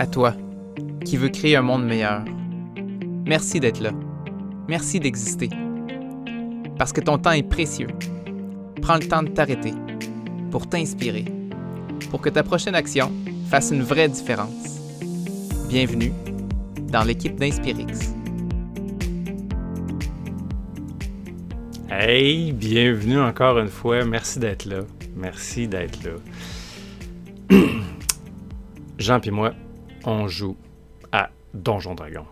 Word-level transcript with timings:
À 0.00 0.06
toi, 0.06 0.32
qui 1.04 1.16
veux 1.16 1.28
créer 1.28 1.56
un 1.56 1.62
monde 1.62 1.84
meilleur. 1.84 2.24
Merci 3.26 3.58
d'être 3.58 3.80
là. 3.80 3.90
Merci 4.68 5.00
d'exister. 5.00 5.50
Parce 6.78 6.92
que 6.92 7.00
ton 7.00 7.18
temps 7.18 7.32
est 7.32 7.42
précieux. 7.42 7.88
Prends 8.80 8.94
le 8.94 9.08
temps 9.08 9.24
de 9.24 9.28
t'arrêter 9.28 9.72
pour 10.52 10.68
t'inspirer, 10.68 11.24
pour 12.12 12.20
que 12.20 12.28
ta 12.28 12.44
prochaine 12.44 12.76
action 12.76 13.10
fasse 13.50 13.72
une 13.72 13.82
vraie 13.82 14.08
différence. 14.08 14.78
Bienvenue 15.68 16.12
dans 16.92 17.02
l'équipe 17.02 17.34
d'Inspirix. 17.34 18.14
Hey, 21.90 22.52
bienvenue 22.52 23.18
encore 23.18 23.58
une 23.58 23.66
fois. 23.66 24.04
Merci 24.04 24.38
d'être 24.38 24.64
là. 24.64 24.82
Merci 25.16 25.66
d'être 25.66 25.98
là. 26.04 26.12
Jean 28.98 29.18
et 29.24 29.30
moi, 29.32 29.54
on 30.08 30.26
joue 30.26 30.56
à 31.12 31.30
Donjon 31.52 31.94
Dragon. 31.94 32.24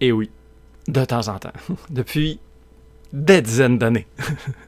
Et 0.00 0.12
oui, 0.12 0.30
de 0.88 1.04
temps 1.04 1.28
en 1.28 1.38
temps. 1.38 1.52
Depuis 1.90 2.40
des 3.12 3.42
dizaines 3.42 3.78
d'années. 3.78 4.06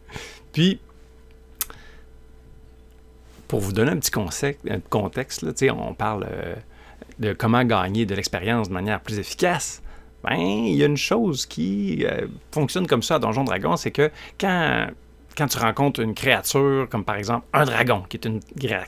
Puis, 0.53 0.79
pour 3.49 3.61
vous 3.61 3.73
donner 3.73 3.91
un 3.91 3.99
petit 3.99 4.11
contexte, 4.11 5.43
là, 5.43 5.75
on 5.75 5.95
parle 5.95 6.27
euh, 6.31 6.55
de 7.19 7.33
comment 7.33 7.65
gagner 7.65 8.05
de 8.05 8.15
l'expérience 8.15 8.69
de 8.69 8.75
manière 8.75 9.01
plus 9.01 9.19
efficace. 9.19 9.83
Ben, 10.23 10.37
il 10.37 10.77
y 10.77 10.83
a 10.83 10.87
une 10.87 10.99
chose 10.99 11.47
qui 11.47 12.05
euh, 12.05 12.27
fonctionne 12.53 12.87
comme 12.87 13.03
ça 13.03 13.15
à 13.15 13.19
Donjon 13.19 13.45
Dragon, 13.45 13.77
c'est 13.77 13.91
que 13.91 14.11
quand 14.39 14.89
quand 15.37 15.47
tu 15.47 15.59
rencontres 15.59 16.01
une 16.01 16.15
créature, 16.15 16.89
comme 16.91 17.05
par 17.05 17.17
exemple 17.17 17.47
un 17.53 17.65
dragon, 17.65 18.05
qui 18.09 18.17
est 18.17 18.27
une 18.27 18.41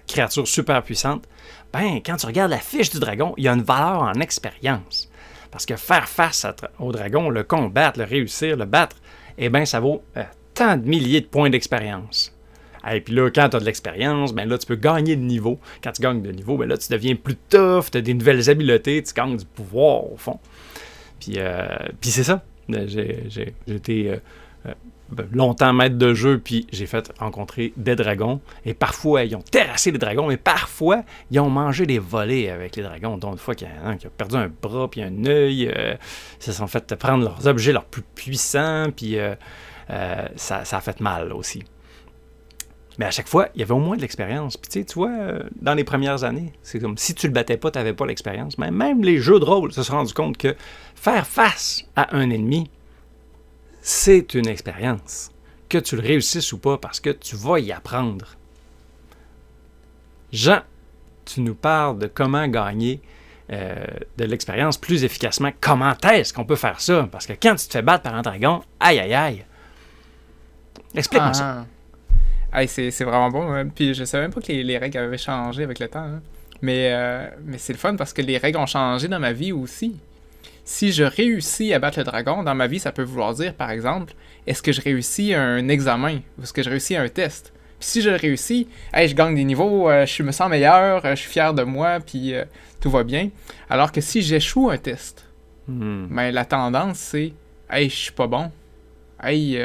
créature 0.06 0.46
super 0.46 0.82
puissante, 0.82 1.26
ben, 1.72 2.00
quand 2.04 2.16
tu 2.16 2.26
regardes 2.26 2.50
la 2.50 2.58
fiche 2.58 2.90
du 2.90 3.00
dragon, 3.00 3.34
il 3.36 3.44
y 3.44 3.48
a 3.48 3.52
une 3.52 3.62
valeur 3.62 4.02
en 4.02 4.14
expérience. 4.14 5.10
Parce 5.50 5.66
que 5.66 5.76
faire 5.76 6.08
face 6.08 6.46
au 6.78 6.92
dragon, 6.92 7.28
le 7.28 7.42
combattre, 7.42 7.98
le 7.98 8.04
réussir, 8.04 8.56
le 8.56 8.64
battre, 8.64 8.96
eh 9.38 9.48
bien, 9.48 9.64
ça 9.64 9.80
vaut 9.80 10.02
euh, 10.16 10.24
tant 10.54 10.76
de 10.76 10.86
milliers 10.86 11.20
de 11.20 11.26
points 11.26 11.50
d'expérience. 11.50 12.34
Et 12.90 13.00
puis 13.00 13.14
là, 13.14 13.30
quand 13.30 13.48
tu 13.50 13.56
as 13.56 13.60
de 13.60 13.64
l'expérience, 13.64 14.34
ben 14.34 14.48
là, 14.48 14.58
tu 14.58 14.66
peux 14.66 14.76
gagner 14.76 15.14
de 15.14 15.20
niveau. 15.20 15.60
Quand 15.84 15.92
tu 15.92 16.02
gagnes 16.02 16.20
de 16.20 16.32
niveau, 16.32 16.56
ben 16.56 16.68
là, 16.68 16.76
tu 16.76 16.92
deviens 16.92 17.14
plus 17.14 17.36
tough, 17.36 17.90
tu 17.92 17.98
as 17.98 18.00
des 18.00 18.14
nouvelles 18.14 18.50
habiletés, 18.50 19.02
tu 19.02 19.14
gagnes 19.14 19.36
du 19.36 19.44
pouvoir, 19.44 20.12
au 20.12 20.16
fond. 20.16 20.40
Puis, 21.20 21.34
euh, 21.36 21.66
puis 22.00 22.10
c'est 22.10 22.24
ça. 22.24 22.42
J'ai 22.68 23.54
été 23.68 24.10
euh, 24.10 24.74
longtemps 25.32 25.72
maître 25.72 25.96
de 25.96 26.14
jeu, 26.14 26.40
puis 26.42 26.66
j'ai 26.72 26.86
fait 26.86 27.12
rencontrer 27.18 27.72
des 27.76 27.96
dragons. 27.96 28.40
Et 28.64 28.74
parfois, 28.74 29.24
ils 29.24 29.34
ont 29.36 29.42
terrassé 29.42 29.90
les 29.90 29.98
dragons, 29.98 30.26
mais 30.28 30.36
parfois, 30.36 31.02
ils 31.30 31.40
ont 31.40 31.50
mangé 31.50 31.86
des 31.86 31.98
volets 31.98 32.50
avec 32.50 32.76
les 32.76 32.82
dragons. 32.82 33.18
Donc, 33.18 33.32
une 33.32 33.38
fois 33.38 33.54
qu'il 33.54 33.68
y 33.68 33.70
a 33.70 33.88
un 33.88 33.96
qui 33.96 34.06
a 34.06 34.10
perdu 34.10 34.36
un 34.36 34.50
bras, 34.62 34.88
puis 34.88 35.02
un 35.02 35.24
œil, 35.24 35.68
euh, 35.68 35.94
ils 36.40 36.44
se 36.44 36.52
sont 36.52 36.66
fait 36.66 36.94
prendre 36.96 37.24
leurs 37.24 37.46
objets 37.46 37.72
leurs 37.72 37.84
plus 37.84 38.02
puissants, 38.02 38.86
puis 38.94 39.18
euh, 39.18 39.34
euh, 39.90 40.26
ça, 40.36 40.64
ça, 40.64 40.78
a 40.78 40.80
fait 40.80 41.00
mal 41.00 41.32
aussi. 41.32 41.62
Mais 42.98 43.06
à 43.06 43.10
chaque 43.10 43.28
fois, 43.28 43.48
il 43.54 43.60
y 43.60 43.62
avait 43.62 43.72
au 43.72 43.78
moins 43.78 43.96
de 43.96 44.02
l'expérience. 44.02 44.56
Puis 44.56 44.84
tu 44.84 44.94
vois, 44.94 45.10
dans 45.62 45.72
les 45.72 45.82
premières 45.82 46.24
années, 46.24 46.52
c'est 46.62 46.78
comme 46.78 46.98
si 46.98 47.14
tu 47.14 47.26
le 47.26 47.32
battais 47.32 47.56
pas, 47.56 47.70
tu 47.70 47.78
n'avais 47.78 47.94
pas 47.94 48.04
l'expérience. 48.04 48.58
Mais 48.58 48.70
même 48.70 49.02
les 49.02 49.18
jeux 49.18 49.40
de 49.40 49.44
rôle 49.44 49.72
se 49.72 49.82
sont 49.82 49.94
rendus 49.94 50.12
compte 50.12 50.36
que 50.36 50.54
faire 50.94 51.26
face 51.26 51.84
à 51.96 52.14
un 52.14 52.28
ennemi, 52.28 52.70
c'est 53.82 54.34
une 54.34 54.46
expérience. 54.46 55.30
Que 55.68 55.78
tu 55.78 55.96
le 55.96 56.02
réussisses 56.02 56.52
ou 56.52 56.58
pas, 56.58 56.78
parce 56.78 57.00
que 57.00 57.10
tu 57.10 57.34
vas 57.34 57.58
y 57.58 57.72
apprendre. 57.72 58.36
Jean, 60.32 60.60
tu 61.24 61.40
nous 61.40 61.54
parles 61.54 61.98
de 61.98 62.06
comment 62.06 62.46
gagner 62.46 63.00
euh, 63.52 63.84
de 64.16 64.24
l'expérience 64.24 64.78
plus 64.78 65.04
efficacement. 65.04 65.50
Comment 65.60 65.94
est-ce 66.04 66.32
qu'on 66.32 66.44
peut 66.44 66.56
faire 66.56 66.80
ça? 66.80 67.08
Parce 67.10 67.26
que 67.26 67.32
quand 67.32 67.56
tu 67.56 67.66
te 67.66 67.72
fais 67.72 67.82
battre 67.82 68.04
par 68.04 68.14
un 68.14 68.22
dragon, 68.22 68.62
aïe 68.78 69.00
aïe 69.00 69.14
aïe. 69.14 69.44
Explique-moi 70.94 71.34
ça. 71.34 71.66
Ah. 72.52 72.66
c'est, 72.66 72.90
vraiment 73.02 73.30
bon. 73.30 73.52
Hein. 73.52 73.68
Puis 73.68 73.94
je 73.94 74.04
savais 74.04 74.24
même 74.24 74.32
pas 74.32 74.40
que 74.40 74.52
les, 74.52 74.78
règles 74.78 74.98
avaient 74.98 75.18
changé 75.18 75.64
avec 75.64 75.80
le 75.80 75.88
temps. 75.88 76.04
Hein. 76.04 76.22
Mais, 76.60 76.92
euh, 76.92 77.28
mais 77.44 77.58
c'est 77.58 77.72
le 77.72 77.78
fun 77.78 77.96
parce 77.96 78.12
que 78.12 78.22
les 78.22 78.38
règles 78.38 78.58
ont 78.58 78.66
changé 78.66 79.08
dans 79.08 79.18
ma 79.18 79.32
vie 79.32 79.52
aussi 79.52 79.96
si 80.64 80.92
je 80.92 81.04
réussis 81.04 81.72
à 81.72 81.78
battre 81.78 81.98
le 81.98 82.04
dragon, 82.04 82.42
dans 82.42 82.54
ma 82.54 82.66
vie, 82.66 82.78
ça 82.78 82.92
peut 82.92 83.02
vouloir 83.02 83.34
dire, 83.34 83.54
par 83.54 83.70
exemple, 83.70 84.14
est-ce 84.46 84.62
que 84.62 84.72
je 84.72 84.80
réussis 84.80 85.34
un 85.34 85.68
examen 85.68 86.20
ou 86.38 86.42
est-ce 86.42 86.52
que 86.52 86.62
je 86.62 86.70
réussis 86.70 86.96
un 86.96 87.08
test? 87.08 87.52
Puis 87.78 87.88
si 87.88 88.02
je 88.02 88.10
réussis, 88.10 88.68
hey, 88.94 89.08
je 89.08 89.14
gagne 89.16 89.34
des 89.34 89.42
niveaux, 89.42 89.90
euh, 89.90 90.06
je 90.06 90.22
me 90.22 90.30
sens 90.30 90.48
meilleur, 90.48 91.04
euh, 91.04 91.10
je 91.16 91.22
suis 91.22 91.30
fier 91.30 91.52
de 91.52 91.64
moi, 91.64 91.98
puis 91.98 92.32
euh, 92.32 92.44
tout 92.80 92.90
va 92.90 93.02
bien. 93.02 93.30
Alors 93.68 93.90
que 93.90 94.00
si 94.00 94.22
j'échoue 94.22 94.70
un 94.70 94.78
test, 94.78 95.26
hmm. 95.66 96.06
ben, 96.08 96.30
la 96.30 96.44
tendance, 96.44 96.98
c'est 96.98 97.32
Hey, 97.68 97.88
je 97.88 97.96
suis 97.96 98.12
pas 98.12 98.26
bon. 98.26 98.52
Hey, 99.20 99.58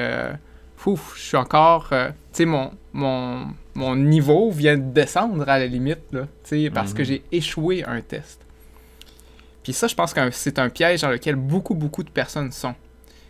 ouf, 0.86 1.14
je 1.18 1.22
suis 1.22 1.38
encore. 1.38 1.90
tu 1.90 1.96
sais, 2.32 2.46
mon, 2.46 2.72
mon, 2.94 3.48
mon 3.76 3.96
niveau 3.98 4.50
vient 4.50 4.78
de 4.78 4.94
descendre 4.94 5.48
à 5.48 5.60
la 5.60 5.68
limite, 5.68 6.00
là, 6.14 6.26
parce 6.74 6.94
que 6.94 7.02
hmm. 7.02 7.06
j'ai 7.06 7.24
échoué 7.32 7.84
un 7.86 8.02
test. 8.02 8.47
Puis 9.68 9.74
ça, 9.74 9.88
je 9.88 9.96
pense 9.96 10.14
que 10.14 10.32
c'est 10.32 10.60
un 10.60 10.70
piège 10.70 11.02
dans 11.02 11.10
lequel 11.10 11.36
beaucoup, 11.36 11.74
beaucoup 11.74 12.02
de 12.02 12.10
personnes 12.10 12.54
sont. 12.54 12.74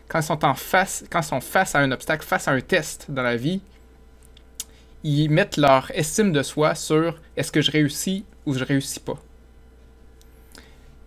Quand 0.07 0.19
ils 0.19 0.23
sont 0.23 0.45
en 0.45 0.53
face, 0.53 1.03
quand 1.09 1.23
sont 1.23 1.41
face 1.41 1.73
à 1.73 1.79
un 1.79 1.91
obstacle, 1.91 2.23
face 2.23 2.47
à 2.47 2.51
un 2.51 2.61
test 2.61 3.07
dans 3.09 3.23
la 3.23 3.35
vie, 3.35 3.59
ils 5.03 5.29
mettent 5.29 5.57
leur 5.57 5.89
estime 5.95 6.31
de 6.31 6.43
soi 6.43 6.75
sur 6.75 7.19
est-ce 7.35 7.51
que 7.51 7.59
je 7.59 7.71
réussis 7.71 8.23
ou 8.45 8.53
je 8.53 8.63
réussis 8.63 8.99
pas. 8.99 9.19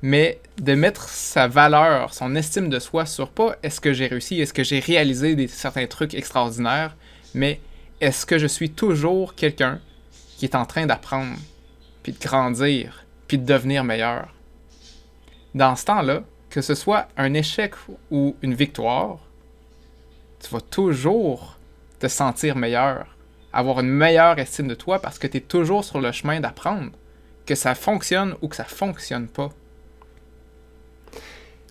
Mais 0.03 0.41
de 0.59 0.75
mettre 0.75 1.09
sa 1.09 1.47
valeur, 1.47 2.13
son 2.13 2.35
estime 2.35 2.69
de 2.69 2.81
soi 2.81 3.07
sur 3.07 3.31
pas 3.31 3.55
est-ce 3.63 3.81
que 3.81 3.93
j'ai 3.93 4.09
réussi, 4.09 4.41
est-ce 4.41 4.53
que 4.53 4.65
j'ai 4.65 4.81
réalisé 4.81 5.37
des, 5.37 5.47
certains 5.47 5.87
trucs 5.87 6.15
extraordinaires, 6.15 6.97
mais 7.35 7.61
est-ce 8.01 8.27
que 8.27 8.37
je 8.37 8.49
suis 8.49 8.71
toujours 8.71 9.37
quelqu'un 9.37 9.79
qui 10.39 10.45
est 10.47 10.57
en 10.57 10.67
train 10.67 10.87
d'apprendre, 10.87 11.39
puis 12.03 12.11
de 12.11 12.19
grandir, 12.19 13.05
puis 13.29 13.39
de 13.39 13.45
devenir 13.45 13.85
meilleur? 13.85 14.35
Dans 15.55 15.77
ce 15.77 15.85
temps-là, 15.87 16.23
que 16.49 16.61
ce 16.61 16.75
soit 16.75 17.09
un 17.17 17.35
échec 17.35 17.75
ou 18.11 18.37
une 18.43 18.55
victoire, 18.55 19.19
tu 20.41 20.51
vas 20.51 20.61
toujours 20.61 21.57
te 21.99 22.09
sentir 22.09 22.57
meilleur, 22.57 23.07
avoir 23.53 23.81
une 23.81 23.89
meilleure 23.89 24.39
estime 24.39 24.69
de 24.69 24.75
toi 24.75 24.99
parce 24.99 25.19
que 25.19 25.27
tu 25.27 25.39
es 25.39 25.41
toujours 25.41 25.85
sur 25.85 26.01
le 26.01 26.13
chemin 26.13 26.41
d'apprendre, 26.41 26.91
que 27.47 27.55
ça 27.55 27.75
fonctionne 27.75 28.35
ou 28.43 28.49
que 28.49 28.57
ça 28.57 28.65
fonctionne 28.65 29.29
pas. 29.29 29.51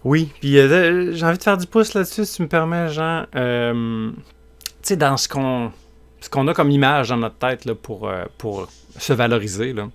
Oui, 0.05 0.31
puis 0.39 0.57
euh, 0.57 1.13
j'ai 1.13 1.25
envie 1.25 1.37
de 1.37 1.43
faire 1.43 1.57
du 1.57 1.67
pouce 1.67 1.93
là-dessus, 1.93 2.25
si 2.25 2.37
tu 2.37 2.41
me 2.43 2.47
permets, 2.47 2.87
Jean. 2.89 3.25
Euh, 3.35 4.11
tu 4.11 4.69
sais, 4.81 4.95
dans 4.95 5.17
ce 5.17 5.27
qu'on 5.27 6.47
a 6.47 6.53
comme 6.53 6.71
image 6.71 7.09
dans 7.09 7.17
notre 7.17 7.35
tête 7.35 7.71
pour, 7.73 8.07
euh, 8.07 8.23
pour 8.37 8.69
se 8.97 9.11
valoriser, 9.11 9.73
là, 9.73 9.89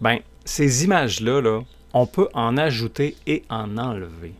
ben, 0.00 0.18
ces 0.44 0.84
images-là, 0.84 1.40
là, 1.40 1.60
on 1.98 2.06
peut 2.06 2.28
en 2.32 2.56
ajouter 2.56 3.16
et 3.26 3.42
en 3.50 3.76
enlever. 3.76 4.32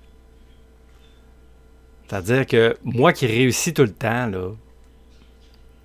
C'est-à-dire 2.07 2.47
que 2.47 2.77
moi 2.85 3.13
qui 3.13 3.27
réussis 3.27 3.75
tout 3.75 3.83
le 3.83 3.93
temps, 3.93 4.27
là, 4.27 4.51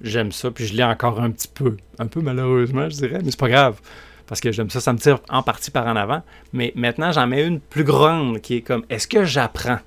j'aime 0.02 0.32
ça, 0.32 0.52
puis 0.52 0.68
je 0.68 0.76
l'ai 0.76 0.84
encore 0.84 1.20
un 1.20 1.32
petit 1.32 1.48
peu. 1.48 1.78
Un 1.98 2.08
peu 2.08 2.22
malheureusement, 2.22 2.90
je 2.90 2.96
dirais, 2.96 3.20
mais 3.24 3.32
c'est 3.32 3.40
pas 3.40 3.50
grave. 3.50 3.82
Parce 4.28 4.40
que 4.40 4.52
j'aime 4.52 4.70
ça, 4.70 4.80
ça 4.80 4.94
me 4.94 5.00
tire 5.00 5.20
en 5.30 5.42
partie 5.42 5.72
par 5.72 5.88
en 5.88 5.96
avant. 5.96 6.22
Mais 6.54 6.72
maintenant, 6.76 7.12
j'en 7.12 7.28
mets 7.28 7.46
une 7.46 7.60
plus 7.60 7.84
grande 7.84 8.40
qui 8.40 8.56
est 8.56 8.62
comme 8.62 8.86
est-ce 8.90 9.08
que 9.08 9.26
j'apprends? 9.26 9.80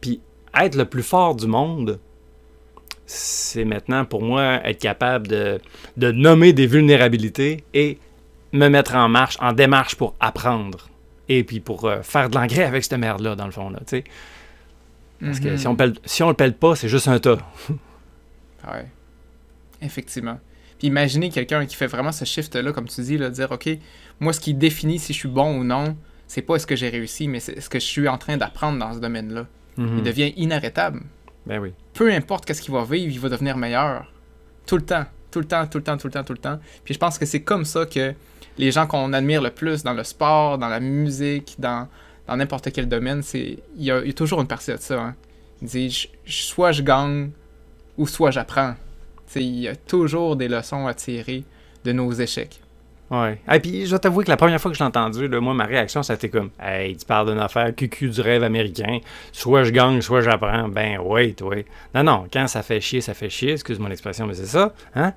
Puis 0.00 0.20
être 0.58 0.76
le 0.76 0.86
plus 0.86 1.02
fort 1.02 1.36
du 1.36 1.46
monde, 1.46 2.00
c'est 3.06 3.64
maintenant 3.64 4.04
pour 4.04 4.22
moi 4.22 4.60
être 4.64 4.80
capable 4.80 5.28
de, 5.28 5.60
de 5.96 6.10
nommer 6.10 6.52
des 6.52 6.66
vulnérabilités 6.66 7.64
et 7.74 7.98
me 8.52 8.68
mettre 8.68 8.94
en 8.94 9.08
marche, 9.08 9.36
en 9.40 9.52
démarche 9.52 9.96
pour 9.96 10.14
apprendre. 10.20 10.88
Et 11.28 11.44
puis 11.44 11.60
pour 11.60 11.84
euh, 11.84 12.02
faire 12.02 12.30
de 12.30 12.36
l'engrais 12.36 12.64
avec 12.64 12.82
cette 12.84 12.98
merde-là, 12.98 13.36
dans 13.36 13.46
le 13.46 13.52
fond, 13.52 13.70
là. 13.70 13.80
Parce 15.20 15.40
que 15.40 15.56
si 15.56 15.66
on, 15.66 15.72
mhm. 15.72 15.76
pèle, 15.76 15.94
si 16.04 16.22
on 16.22 16.28
le 16.28 16.34
pèle 16.34 16.54
pas, 16.54 16.76
c'est 16.76 16.88
juste 16.88 17.08
un 17.08 17.18
tas. 17.18 17.38
ouais. 17.70 18.86
Effectivement. 19.82 20.38
Puis 20.78 20.88
imaginez 20.88 21.28
quelqu'un 21.30 21.66
qui 21.66 21.74
fait 21.74 21.88
vraiment 21.88 22.12
ce 22.12 22.24
shift-là, 22.24 22.72
comme 22.72 22.88
tu 22.88 23.00
dis, 23.02 23.18
là, 23.18 23.30
dire, 23.30 23.50
OK, 23.50 23.68
moi, 24.20 24.32
ce 24.32 24.40
qui 24.40 24.54
définit 24.54 24.98
si 24.98 25.12
je 25.12 25.18
suis 25.18 25.28
bon 25.28 25.58
ou 25.58 25.64
non, 25.64 25.96
c'est 26.28 26.42
pas 26.42 26.54
est-ce 26.54 26.66
que 26.66 26.76
j'ai 26.76 26.88
réussi, 26.88 27.26
mais 27.26 27.40
c'est 27.40 27.60
ce 27.60 27.68
que 27.68 27.80
je 27.80 27.84
suis 27.84 28.06
en 28.06 28.16
train 28.16 28.36
d'apprendre 28.36 28.78
dans 28.78 28.94
ce 28.94 29.00
domaine-là. 29.00 29.46
Mhm. 29.76 29.98
Il 29.98 30.02
devient 30.04 30.32
inarrêtable. 30.36 31.02
Ben 31.46 31.58
oui. 31.58 31.72
Peu 31.94 32.12
importe 32.12 32.44
qu'est-ce 32.44 32.62
qu'il 32.62 32.72
va 32.72 32.84
vivre, 32.84 33.12
il 33.12 33.20
va 33.20 33.28
devenir 33.28 33.56
meilleur. 33.56 34.12
Tout 34.66 34.76
le 34.76 34.82
temps. 34.84 35.06
Tout 35.30 35.40
le 35.40 35.46
temps, 35.46 35.66
tout 35.66 35.78
le 35.78 35.84
temps, 35.84 35.96
tout 35.96 36.06
le 36.06 36.12
temps, 36.12 36.24
tout 36.24 36.32
le 36.32 36.38
temps. 36.38 36.58
Puis 36.84 36.94
je 36.94 36.98
pense 36.98 37.18
que 37.18 37.26
c'est 37.26 37.42
comme 37.42 37.64
ça 37.64 37.86
que 37.86 38.14
les 38.56 38.72
gens 38.72 38.86
qu'on 38.86 39.12
admire 39.12 39.42
le 39.42 39.50
plus 39.50 39.82
dans 39.82 39.92
le 39.92 40.04
sport, 40.04 40.58
dans 40.58 40.68
la 40.68 40.80
musique, 40.80 41.56
dans 41.58 41.88
n'importe 42.28 42.72
quel 42.72 42.88
domaine, 42.88 43.22
il 43.34 43.58
y, 43.76 43.90
a 43.90 44.12
toujours 44.12 44.40
une 44.40 44.46
partie 44.46 44.72
de 44.72 44.78
ça. 44.78 45.00
Hein. 45.00 45.14
Ils 45.62 45.68
disent 45.68 46.06
soit 46.26 46.72
je 46.72 46.82
gagne 46.82 47.30
ou 47.96 48.06
soit 48.06 48.30
j'apprends. 48.30 48.74
Il 49.36 49.60
y 49.60 49.68
a 49.68 49.76
toujours 49.76 50.36
des 50.36 50.48
leçons 50.48 50.86
à 50.86 50.94
tirer 50.94 51.44
de 51.84 51.92
nos 51.92 52.12
échecs. 52.12 52.60
Ouais. 53.10 53.40
Et 53.50 53.60
puis, 53.60 53.84
je 53.84 53.90
dois 53.90 53.98
t'avouer 53.98 54.24
que 54.24 54.30
la 54.30 54.36
première 54.36 54.60
fois 54.60 54.70
que 54.70 54.76
je 54.76 54.82
l'ai 54.82 54.86
entendu, 54.86 55.28
là, 55.28 55.40
moi, 55.40 55.54
ma 55.54 55.64
réaction, 55.64 56.02
ça 56.02 56.12
a 56.12 56.16
été 56.16 56.28
comme 56.28 56.50
Hey, 56.60 56.96
tu 56.96 57.06
parles 57.06 57.30
d'une 57.30 57.40
affaire 57.40 57.74
cucu 57.74 58.08
du 58.08 58.20
rêve 58.20 58.42
américain. 58.42 58.98
Soit 59.32 59.64
je 59.64 59.70
gagne, 59.70 60.00
soit 60.02 60.20
j'apprends. 60.20 60.68
Ben, 60.68 60.98
oui, 61.02 61.34
toi. 61.34 61.56
Non, 61.94 62.02
non, 62.02 62.26
quand 62.30 62.46
ça 62.48 62.62
fait 62.62 62.80
chier, 62.80 63.00
ça 63.00 63.14
fait 63.14 63.30
chier. 63.30 63.52
Excuse 63.52 63.78
mon 63.78 63.90
expression, 63.90 64.26
mais 64.26 64.34
c'est 64.34 64.46
ça. 64.46 64.74
Hein? 64.94 65.14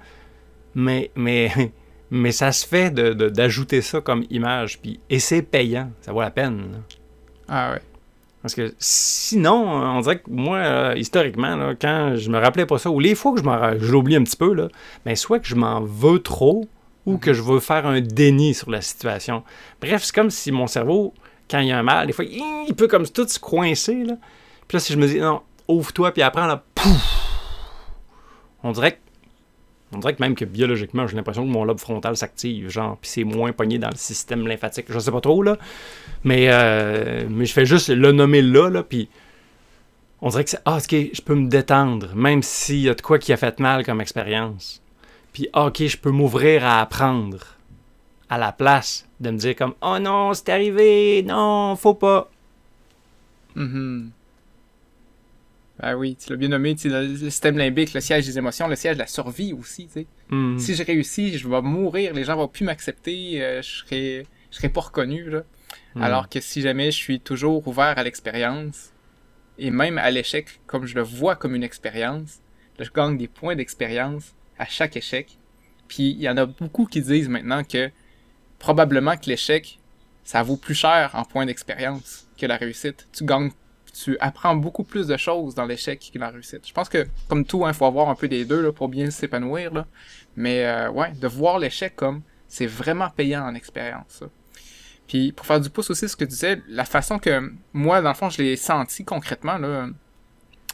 Mais, 0.74 1.12
mais, 1.16 1.52
mais 2.12 2.32
ça 2.32 2.52
se 2.54 2.66
fait 2.66 2.94
d'ajouter 2.94 3.78
de, 3.78 3.82
ça 3.82 4.00
comme 4.00 4.24
image. 4.30 4.80
Puis, 4.80 5.00
et 5.10 5.20
c'est 5.20 5.42
payant. 5.42 5.92
Ça 6.00 6.14
vaut 6.14 6.22
la 6.22 6.32
peine. 6.32 6.84
Ah 7.50 7.74
ouais. 7.74 7.82
Parce 8.42 8.56
que 8.56 8.74
sinon, 8.80 9.66
on 9.68 10.02
dirait 10.02 10.20
que 10.20 10.30
moi, 10.30 10.58
euh, 10.58 10.94
historiquement, 10.98 11.56
là, 11.56 11.76
quand 11.80 12.16
je 12.16 12.30
me 12.32 12.40
rappelais 12.40 12.66
pas 12.66 12.80
ça, 12.80 12.90
ou 12.90 13.00
les 13.00 13.14
fois 13.14 13.34
que 13.34 13.40
je, 13.40 13.86
je 13.86 13.92
l'oublie 13.92 14.16
un 14.16 14.24
petit 14.24 14.38
peu, 14.38 14.54
là, 14.54 14.68
ben, 15.06 15.16
soit 15.16 15.40
que 15.40 15.46
je 15.46 15.56
m'en 15.56 15.82
veux 15.82 16.20
trop, 16.20 16.68
ou 17.06 17.18
que 17.18 17.34
je 17.34 17.42
veux 17.42 17.60
faire 17.60 17.86
un 17.86 18.02
déni 18.02 18.54
sur 18.54 18.70
la 18.70 18.82
situation. 18.82 19.44
Bref, 19.82 20.04
c'est 20.04 20.16
comme 20.16 20.30
si 20.30 20.52
mon 20.52 20.68
cerveau, 20.68 21.14
quand 21.50 21.60
il 21.60 21.68
y 21.68 21.72
a 21.72 21.80
un 21.80 21.84
mal, 21.84 22.08
des 22.08 22.14
fois, 22.14 22.26
il 22.26 22.74
peut 22.76 22.88
comme 22.88 23.08
tout 23.08 23.28
se 23.28 23.40
coincer. 23.40 24.04
Là. 24.04 24.16
Puis 24.68 24.78
là, 24.78 24.80
si 24.80 24.94
je 24.94 24.98
me 24.98 25.08
dis, 25.08 25.20
non, 25.20 25.42
ouvre-toi, 25.68 26.12
puis 26.12 26.22
après, 26.22 26.46
là, 26.48 26.64
pouf, 26.76 27.22
on 28.64 28.72
dirait 28.72 28.94
que 28.94 28.98
on 29.94 30.00
dirait 30.00 30.16
que 30.16 30.22
même 30.22 30.36
que 30.36 30.46
biologiquement, 30.46 31.06
j'ai 31.06 31.18
l'impression 31.18 31.46
que 31.46 31.52
mon 31.52 31.66
lobe 31.66 31.80
frontal 31.80 32.16
s'active, 32.16 32.70
genre, 32.70 32.98
puis 33.02 33.10
c'est 33.10 33.24
moins 33.26 33.52
pogné 33.52 33.78
dans 33.78 33.90
le 33.90 33.98
système 33.98 34.48
lymphatique. 34.48 34.86
Je 34.88 34.98
sais 34.98 35.12
pas 35.12 35.20
trop, 35.20 35.44
là. 35.44 35.58
Mais, 36.24 36.46
euh, 36.50 37.26
mais 37.30 37.46
je 37.46 37.52
fais 37.52 37.66
juste 37.66 37.90
le 37.90 38.12
nommer 38.14 38.42
là, 38.42 38.70
là, 38.70 38.84
puis 38.84 39.10
on 40.22 40.30
dirait 40.30 40.44
que 40.44 40.52
c'est, 40.52 40.62
ah, 40.66 40.78
ok, 40.78 40.96
je 41.14 41.22
peux 41.22 41.36
me 41.36 41.50
détendre, 41.50 42.16
même 42.16 42.42
s'il 42.42 42.82
y 42.82 42.90
a 42.90 42.94
de 42.94 43.02
quoi 43.02 43.20
qui 43.20 43.34
a 43.34 43.38
fait 43.38 43.60
mal 43.60 43.86
comme 43.86 44.00
expérience. 44.00 44.81
Puis, 45.34 45.48
ah, 45.54 45.68
ok, 45.68 45.86
je 45.86 45.98
peux 45.98 46.12
m'ouvrir 46.12 46.66
à 46.66 46.82
apprendre 46.82 47.58
à 48.30 48.38
la 48.38 48.52
place 48.52 49.08
de 49.20 49.30
me 49.30 49.38
dire 49.38 49.56
comme, 49.56 49.74
oh 49.82 49.98
non, 50.00 50.34
c'est 50.34 50.50
arrivé, 50.50 51.24
non, 51.24 51.76
faut 51.76 51.94
pas. 51.94 52.32
Mm 53.56 54.10
Ah 55.80 55.98
oui, 55.98 56.16
tu 56.16 56.30
l'as 56.30 56.38
bien 56.38 56.50
nommé, 56.50 56.76
tu 56.76 56.90
le, 56.90 57.16
système 57.18 57.58
limbique, 57.58 57.94
le 57.94 58.02
siège 58.02 58.26
des 58.26 58.38
émotions, 58.38 58.68
le 58.68 58.76
siège 58.76 58.96
de 58.96 59.00
la 59.00 59.08
survie 59.08 59.54
aussi, 59.54 59.88
tu 59.88 59.94
sais. 59.94 60.08
Mm-hmm. 60.32 60.60
Si 60.60 60.76
je 60.76 60.84
réussis, 60.84 61.38
je 61.38 61.48
vais 61.48 61.62
mourir, 61.62 62.14
les 62.14 62.24
gens 62.24 62.36
vont 62.36 62.48
plus 62.48 62.64
m'accepter, 62.64 63.42
euh, 63.42 63.62
je 63.62 63.70
serai, 63.70 64.28
je 64.50 64.58
serai 64.58 64.70
pas 64.70 64.82
reconnu, 64.82 65.30
là. 65.30 65.44
Mm. 65.96 66.02
Alors 66.02 66.30
que 66.30 66.40
si 66.40 66.62
jamais 66.62 66.92
je 66.92 66.98
suis 66.98 67.20
toujours 67.20 67.68
ouvert 67.68 67.98
à 67.98 68.04
l'expérience, 68.04 68.94
et 69.58 69.72
même 69.72 69.98
à 69.98 70.10
l'échec, 70.10 70.62
comme 70.68 70.86
je 70.86 70.96
le 70.96 71.04
vois 71.04 71.36
comme 71.36 71.54
une 71.54 71.64
expérience, 71.64 72.40
je 72.80 72.90
gagne 72.90 73.18
des 73.18 73.28
points 73.28 73.56
d'expérience, 73.56 74.34
à 74.62 74.66
chaque 74.66 74.96
échec. 74.96 75.38
Puis 75.88 76.12
il 76.12 76.22
y 76.22 76.30
en 76.30 76.38
a 76.38 76.46
beaucoup 76.46 76.86
qui 76.86 77.02
disent 77.02 77.28
maintenant 77.28 77.64
que 77.64 77.90
probablement 78.60 79.18
que 79.18 79.26
l'échec, 79.26 79.80
ça 80.24 80.44
vaut 80.44 80.56
plus 80.56 80.76
cher 80.76 81.10
en 81.14 81.26
points 81.26 81.48
d'expérience 81.48 82.28
que 82.38 82.46
la 82.46 82.58
réussite. 82.58 83.08
Tu 83.12 83.26
gagnes, 83.26 83.52
tu 83.92 84.18
apprends 84.20 84.56
beaucoup 84.56 84.84
plus 84.84 85.08
de 85.08 85.18
choses 85.18 85.56
dans 85.56 85.66
l'échec 85.66 86.12
que 86.14 86.20
la 86.20 86.30
réussite. 86.30 86.66
Je 86.68 86.74
pense 86.74 86.90
que, 86.90 87.08
comme 87.28 87.44
tout, 87.44 87.62
il 87.62 87.70
hein, 87.70 87.74
faut 87.74 87.86
avoir 87.86 88.10
un 88.10 88.16
peu 88.16 88.28
des 88.28 88.46
deux 88.46 88.72
pour 88.72 88.88
bien 88.88 89.10
s'épanouir. 89.10 89.86
Mais 90.36 90.64
euh, 90.66 90.92
ouais, 90.92 91.12
de 91.14 91.28
voir 91.28 91.58
l'échec 91.58 91.96
comme 91.96 92.22
c'est 92.48 92.68
vraiment 92.68 93.10
payant 93.10 93.44
en 93.44 93.56
expérience. 93.56 94.24
Puis 95.08 95.32
pour 95.32 95.46
faire 95.46 95.60
du 95.60 95.72
pouce 95.72 95.90
aussi, 95.90 96.08
ce 96.08 96.16
que 96.16 96.24
tu 96.24 96.30
disais, 96.30 96.62
la 96.70 96.86
façon 96.86 97.18
que 97.18 97.52
moi, 97.74 98.02
dans 98.02 98.10
le 98.10 98.16
fond, 98.16 98.30
je 98.30 98.42
l'ai 98.44 98.56
senti 98.56 99.04
concrètement, 99.04 99.58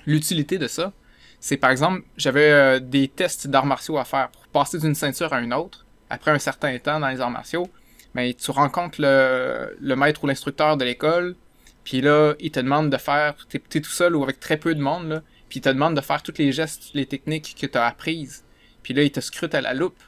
l'utilité 0.05 0.57
de 0.57 0.67
ça, 0.67 0.91
c'est 1.39 1.57
par 1.57 1.71
exemple, 1.71 2.03
j'avais 2.17 2.51
euh, 2.51 2.79
des 2.79 3.07
tests 3.07 3.47
d'arts 3.47 3.65
martiaux 3.65 3.97
à 3.97 4.05
faire 4.05 4.29
pour 4.29 4.47
passer 4.47 4.79
d'une 4.79 4.95
ceinture 4.95 5.33
à 5.33 5.41
une 5.41 5.53
autre. 5.53 5.85
Après 6.09 6.31
un 6.31 6.39
certain 6.39 6.77
temps 6.79 6.99
dans 6.99 7.09
les 7.09 7.21
arts 7.21 7.31
martiaux, 7.31 7.67
ben, 8.15 8.33
tu 8.33 8.51
rencontres 8.51 8.97
le, 8.99 9.95
maître 9.95 10.23
ou 10.23 10.27
l'instructeur 10.27 10.77
de 10.77 10.85
l'école, 10.85 11.35
puis 11.83 12.01
là, 12.01 12.33
il 12.39 12.51
te 12.51 12.59
demande 12.59 12.89
de 12.89 12.97
faire, 12.97 13.35
t'es 13.47 13.61
es 13.75 13.81
tout 13.81 13.91
seul 13.91 14.15
ou 14.15 14.23
avec 14.23 14.39
très 14.39 14.57
peu 14.57 14.73
de 14.73 14.81
monde, 14.81 15.23
puis 15.49 15.59
il 15.59 15.61
te 15.61 15.69
demande 15.69 15.95
de 15.95 16.01
faire 16.01 16.23
tous 16.23 16.37
les 16.37 16.51
gestes, 16.51 16.89
les 16.93 17.05
techniques 17.05 17.55
que 17.59 17.67
tu 17.67 17.77
as 17.77 17.85
apprises. 17.85 18.43
Puis 18.83 18.93
là, 18.93 19.03
il 19.03 19.11
te 19.11 19.19
scrute 19.19 19.53
à 19.53 19.61
la 19.61 19.73
loupe. 19.73 20.01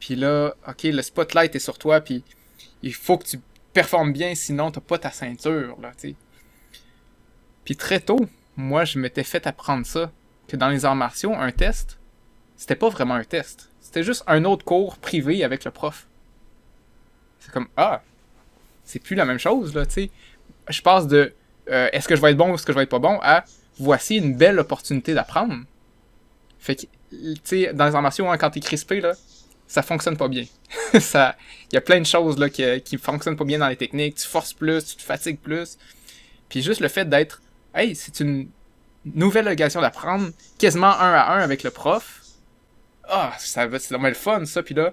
Puis 0.00 0.16
là, 0.16 0.54
ok, 0.66 0.82
le 0.84 1.02
spotlight 1.02 1.54
est 1.54 1.60
sur 1.60 1.78
toi, 1.78 2.00
puis 2.00 2.24
il 2.82 2.94
faut 2.94 3.18
que 3.18 3.26
tu 3.26 3.40
performes 3.72 4.12
bien, 4.12 4.34
sinon 4.34 4.70
t'as 4.70 4.80
pas 4.80 4.98
ta 4.98 5.10
ceinture, 5.10 5.78
là, 5.80 5.92
Puis 7.64 7.76
très 7.76 8.00
tôt, 8.00 8.20
moi, 8.56 8.84
je 8.84 8.98
m'étais 8.98 9.24
fait 9.24 9.46
apprendre 9.46 9.86
ça 9.86 10.10
que 10.48 10.56
dans 10.56 10.68
les 10.68 10.84
arts 10.84 10.96
martiaux, 10.96 11.34
un 11.34 11.52
test, 11.52 11.98
c'était 12.56 12.74
pas 12.74 12.88
vraiment 12.88 13.14
un 13.14 13.24
test. 13.24 13.70
C'était 13.80 14.02
juste 14.02 14.24
un 14.26 14.44
autre 14.44 14.64
cours 14.64 14.96
privé 14.96 15.44
avec 15.44 15.64
le 15.64 15.70
prof. 15.70 16.06
C'est 17.38 17.52
comme, 17.52 17.68
ah, 17.76 18.02
c'est 18.84 18.98
plus 18.98 19.14
la 19.14 19.24
même 19.24 19.38
chose, 19.38 19.74
là, 19.74 19.86
tu 19.86 19.92
sais. 19.92 20.10
Je 20.68 20.82
passe 20.82 21.06
de 21.06 21.34
euh, 21.70 21.88
est-ce 21.92 22.08
que 22.08 22.16
je 22.16 22.20
vais 22.20 22.32
être 22.32 22.36
bon 22.36 22.50
ou 22.50 22.54
est-ce 22.54 22.66
que 22.66 22.72
je 22.72 22.78
vais 22.78 22.84
être 22.84 22.90
pas 22.90 22.98
bon 22.98 23.18
à 23.22 23.44
voici 23.78 24.16
une 24.16 24.36
belle 24.36 24.58
opportunité 24.58 25.14
d'apprendre. 25.14 25.54
Fait 26.58 26.74
que, 26.74 26.82
tu 27.10 27.36
sais, 27.44 27.72
dans 27.72 27.86
les 27.86 27.94
arts 27.94 28.02
martiaux, 28.02 28.28
hein, 28.28 28.36
quand 28.36 28.50
t'es 28.50 28.60
crispé, 28.60 29.00
là, 29.00 29.12
ça 29.66 29.82
fonctionne 29.82 30.16
pas 30.16 30.28
bien. 30.28 30.44
il 30.94 31.34
y 31.72 31.76
a 31.76 31.80
plein 31.80 32.00
de 32.00 32.06
choses 32.06 32.38
là 32.38 32.48
qui, 32.48 32.64
qui 32.82 32.96
fonctionnent 32.96 33.36
pas 33.36 33.44
bien 33.44 33.58
dans 33.58 33.68
les 33.68 33.76
techniques. 33.76 34.16
Tu 34.16 34.26
forces 34.26 34.54
plus, 34.54 34.84
tu 34.84 34.96
te 34.96 35.02
fatigues 35.02 35.38
plus. 35.38 35.78
Puis 36.48 36.62
juste 36.62 36.80
le 36.80 36.88
fait 36.88 37.08
d'être, 37.08 37.42
hey, 37.74 37.94
c'est 37.94 38.20
une 38.20 38.48
nouvelle 39.14 39.48
occasion 39.48 39.80
d'apprendre 39.80 40.30
quasiment 40.58 40.90
un 40.98 41.12
à 41.12 41.34
un 41.34 41.40
avec 41.40 41.62
le 41.62 41.70
prof. 41.70 42.22
Ah, 43.08 43.32
ça 43.38 43.66
va, 43.66 43.78
c'est 43.78 43.96
le 43.96 44.14
fun, 44.14 44.44
ça. 44.44 44.62
Puis 44.62 44.74
là, 44.74 44.92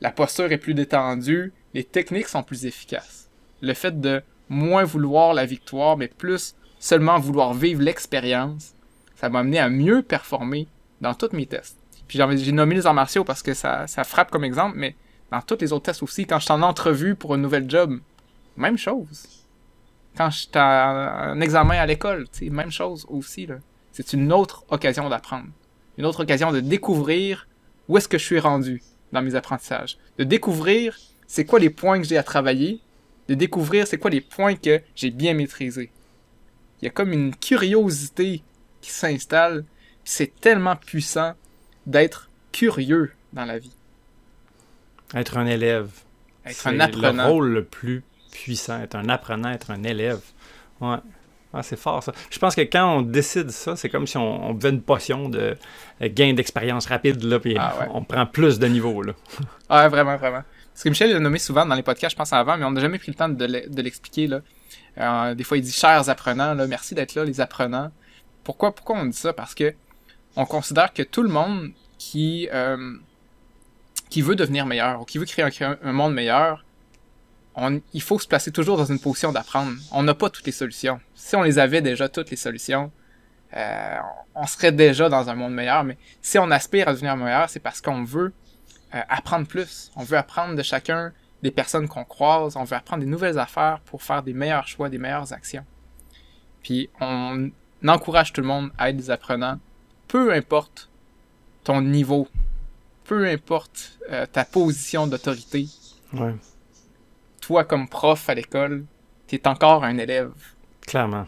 la 0.00 0.10
posture 0.10 0.50
est 0.50 0.58
plus 0.58 0.74
détendue, 0.74 1.52
les 1.74 1.84
techniques 1.84 2.28
sont 2.28 2.42
plus 2.42 2.66
efficaces. 2.66 3.28
Le 3.60 3.74
fait 3.74 4.00
de 4.00 4.22
moins 4.48 4.84
vouloir 4.84 5.34
la 5.34 5.46
victoire, 5.46 5.96
mais 5.96 6.08
plus 6.08 6.54
seulement 6.78 7.18
vouloir 7.18 7.54
vivre 7.54 7.82
l'expérience, 7.82 8.74
ça 9.16 9.28
m'a 9.28 9.40
amené 9.40 9.58
à 9.58 9.68
mieux 9.68 10.02
performer 10.02 10.66
dans 11.00 11.14
tous 11.14 11.32
mes 11.32 11.46
tests. 11.46 11.78
Puis 12.08 12.18
j'ai 12.36 12.52
nommé 12.52 12.74
les 12.74 12.86
arts 12.86 12.94
martiaux 12.94 13.24
parce 13.24 13.42
que 13.42 13.54
ça, 13.54 13.86
ça 13.86 14.04
frappe 14.04 14.30
comme 14.30 14.44
exemple, 14.44 14.76
mais 14.76 14.96
dans 15.30 15.40
tous 15.40 15.58
les 15.60 15.72
autres 15.72 15.84
tests 15.84 16.02
aussi, 16.02 16.26
quand 16.26 16.38
je 16.38 16.44
suis 16.44 16.52
en 16.52 16.62
entrevue 16.62 17.14
pour 17.14 17.34
un 17.34 17.38
nouvel 17.38 17.70
job, 17.70 18.00
même 18.56 18.76
chose 18.76 19.41
quand 20.16 20.30
j'étais 20.30 20.58
en 20.58 21.40
examen 21.40 21.78
à 21.78 21.86
l'école, 21.86 22.26
même 22.42 22.70
chose 22.70 23.06
aussi. 23.08 23.48
C'est 23.92 24.12
une 24.12 24.32
autre 24.32 24.64
occasion 24.68 25.08
d'apprendre. 25.08 25.48
Une 25.98 26.06
autre 26.06 26.22
occasion 26.22 26.52
de 26.52 26.60
découvrir 26.60 27.46
où 27.88 27.98
est-ce 27.98 28.08
que 28.08 28.18
je 28.18 28.24
suis 28.24 28.38
rendu 28.38 28.82
dans 29.12 29.22
mes 29.22 29.34
apprentissages. 29.34 29.98
De 30.18 30.24
découvrir 30.24 30.96
c'est 31.26 31.44
quoi 31.44 31.58
les 31.58 31.70
points 31.70 32.00
que 32.00 32.06
j'ai 32.06 32.18
à 32.18 32.22
travailler. 32.22 32.80
De 33.28 33.34
découvrir 33.34 33.86
c'est 33.86 33.98
quoi 33.98 34.10
les 34.10 34.20
points 34.20 34.54
que 34.54 34.80
j'ai 34.94 35.10
bien 35.10 35.34
maîtrisés. 35.34 35.90
Il 36.80 36.86
y 36.86 36.88
a 36.88 36.90
comme 36.90 37.12
une 37.12 37.34
curiosité 37.34 38.42
qui 38.80 38.90
s'installe. 38.90 39.64
C'est 40.04 40.40
tellement 40.40 40.76
puissant 40.76 41.34
d'être 41.86 42.28
curieux 42.50 43.12
dans 43.32 43.44
la 43.44 43.58
vie. 43.58 43.72
Être 45.14 45.38
un 45.38 45.46
élève. 45.46 45.90
Être 46.44 46.66
un 46.66 46.80
apprenant. 46.80 47.26
le 47.26 47.30
rôle 47.30 47.48
le 47.50 47.64
plus 47.64 48.02
puissant, 48.32 48.80
être 48.82 48.96
un 48.96 49.08
apprenant, 49.08 49.50
être 49.50 49.70
un 49.70 49.84
élève. 49.84 50.20
Ouais. 50.80 50.96
Ah, 51.54 51.62
c'est 51.62 51.78
fort 51.78 52.02
ça. 52.02 52.12
Je 52.30 52.38
pense 52.38 52.54
que 52.54 52.62
quand 52.62 52.96
on 52.96 53.02
décide 53.02 53.50
ça, 53.50 53.76
c'est 53.76 53.90
comme 53.90 54.06
si 54.06 54.16
on, 54.16 54.48
on 54.48 54.54
buvait 54.54 54.70
une 54.70 54.80
potion 54.80 55.28
de 55.28 55.56
euh, 56.00 56.08
gain 56.08 56.32
d'expérience 56.32 56.86
rapide, 56.86 57.22
là, 57.24 57.38
puis 57.38 57.56
ah, 57.58 57.88
on 57.90 58.02
prend 58.02 58.24
plus 58.24 58.58
de 58.58 58.66
niveau. 58.66 59.02
Là. 59.02 59.12
ah, 59.68 59.88
vraiment, 59.88 60.16
vraiment. 60.16 60.42
Parce 60.72 60.84
que 60.84 60.88
Michel 60.88 61.12
l'a 61.12 61.20
nommé 61.20 61.38
souvent 61.38 61.66
dans 61.66 61.74
les 61.74 61.82
podcasts, 61.82 62.12
je 62.12 62.16
pense 62.16 62.32
avant, 62.32 62.56
mais 62.56 62.64
on 62.64 62.70
n'a 62.70 62.80
jamais 62.80 62.98
pris 62.98 63.12
le 63.12 63.16
temps 63.16 63.28
de 63.28 63.82
l'expliquer. 63.82 64.26
là. 64.26 64.40
Euh, 64.98 65.34
des 65.34 65.44
fois, 65.44 65.58
il 65.58 65.62
dit 65.62 65.72
chers 65.72 66.08
apprenants, 66.08 66.54
là, 66.54 66.66
merci 66.66 66.94
d'être 66.94 67.14
là, 67.14 67.24
les 67.24 67.40
apprenants. 67.40 67.90
Pourquoi, 68.44 68.74
pourquoi 68.74 68.96
on 68.96 69.04
dit 69.04 69.16
ça? 69.16 69.34
Parce 69.34 69.54
que 69.54 69.74
on 70.36 70.46
considère 70.46 70.94
que 70.94 71.02
tout 71.02 71.22
le 71.22 71.28
monde 71.28 71.72
qui, 71.98 72.48
euh, 72.52 72.96
qui 74.08 74.22
veut 74.22 74.34
devenir 74.34 74.64
meilleur 74.64 75.02
ou 75.02 75.04
qui 75.04 75.18
veut 75.18 75.26
créer 75.26 75.46
un 75.60 75.92
monde 75.92 76.14
meilleur 76.14 76.64
il 77.92 78.02
faut 78.02 78.18
se 78.18 78.26
placer 78.26 78.50
toujours 78.50 78.76
dans 78.76 78.86
une 78.86 78.98
position 78.98 79.32
d'apprendre. 79.32 79.72
On 79.90 80.02
n'a 80.02 80.14
pas 80.14 80.30
toutes 80.30 80.46
les 80.46 80.52
solutions. 80.52 81.00
Si 81.14 81.36
on 81.36 81.42
les 81.42 81.58
avait 81.58 81.82
déjà 81.82 82.08
toutes 82.08 82.30
les 82.30 82.36
solutions, 82.36 82.90
euh, 83.54 83.96
on 84.34 84.46
serait 84.46 84.72
déjà 84.72 85.08
dans 85.08 85.28
un 85.28 85.34
monde 85.34 85.54
meilleur. 85.54 85.84
Mais 85.84 85.98
si 86.22 86.38
on 86.38 86.50
aspire 86.50 86.88
à 86.88 86.92
devenir 86.92 87.16
meilleur, 87.16 87.50
c'est 87.50 87.60
parce 87.60 87.80
qu'on 87.80 88.04
veut 88.04 88.32
euh, 88.94 89.00
apprendre 89.08 89.46
plus. 89.46 89.90
On 89.96 90.02
veut 90.02 90.16
apprendre 90.16 90.54
de 90.54 90.62
chacun 90.62 91.12
des 91.42 91.50
personnes 91.50 91.88
qu'on 91.88 92.04
croise. 92.04 92.56
On 92.56 92.64
veut 92.64 92.76
apprendre 92.76 93.02
des 93.02 93.08
nouvelles 93.10 93.38
affaires 93.38 93.80
pour 93.84 94.02
faire 94.02 94.22
des 94.22 94.32
meilleurs 94.32 94.66
choix, 94.66 94.88
des 94.88 94.98
meilleures 94.98 95.32
actions. 95.32 95.64
Puis 96.62 96.88
on 97.00 97.50
encourage 97.86 98.32
tout 98.32 98.40
le 98.40 98.46
monde 98.46 98.70
à 98.78 98.90
être 98.90 98.96
des 98.96 99.10
apprenants, 99.10 99.58
peu 100.08 100.32
importe 100.32 100.88
ton 101.64 101.80
niveau, 101.80 102.28
peu 103.04 103.26
importe 103.26 103.98
euh, 104.10 104.26
ta 104.26 104.44
position 104.44 105.06
d'autorité. 105.06 105.66
Toi, 107.52 107.64
comme 107.64 107.86
prof 107.86 108.30
à 108.30 108.34
l'école, 108.34 108.86
tu 109.26 109.36
es 109.36 109.46
encore 109.46 109.84
un 109.84 109.98
élève. 109.98 110.32
Clairement. 110.86 111.26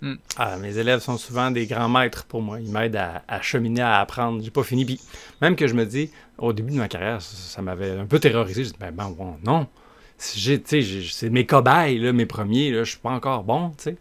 Mm. 0.00 0.14
Ah, 0.36 0.56
mes 0.56 0.78
élèves 0.78 0.98
sont 0.98 1.16
souvent 1.16 1.52
des 1.52 1.66
grands 1.66 1.88
maîtres 1.88 2.24
pour 2.24 2.42
moi. 2.42 2.58
Ils 2.60 2.72
m'aident 2.72 2.96
à, 2.96 3.22
à 3.28 3.40
cheminer, 3.40 3.82
à 3.82 4.00
apprendre. 4.00 4.42
J'ai 4.42 4.50
pas 4.50 4.64
fini. 4.64 4.84
Puis 4.84 5.00
même 5.40 5.54
que 5.54 5.68
je 5.68 5.74
me 5.74 5.86
dis, 5.86 6.10
au 6.38 6.52
début 6.52 6.72
de 6.72 6.78
ma 6.78 6.88
carrière, 6.88 7.22
ça, 7.22 7.36
ça 7.36 7.62
m'avait 7.62 7.92
un 7.92 8.06
peu 8.06 8.18
terrorisé. 8.18 8.64
Je 8.64 8.70
dis, 8.70 8.76
ben, 8.80 8.90
ben 8.90 9.10
bon, 9.10 9.36
non. 9.44 9.68
C'est 10.16 11.30
mes 11.30 11.46
cobayes, 11.46 11.98
là, 11.98 12.12
mes 12.12 12.26
premiers. 12.26 12.72
Là, 12.72 12.82
je 12.82 12.90
suis 12.90 12.98
pas 12.98 13.10
encore 13.10 13.44
bon, 13.44 13.70
tu 13.78 13.84
sais. 13.84 13.96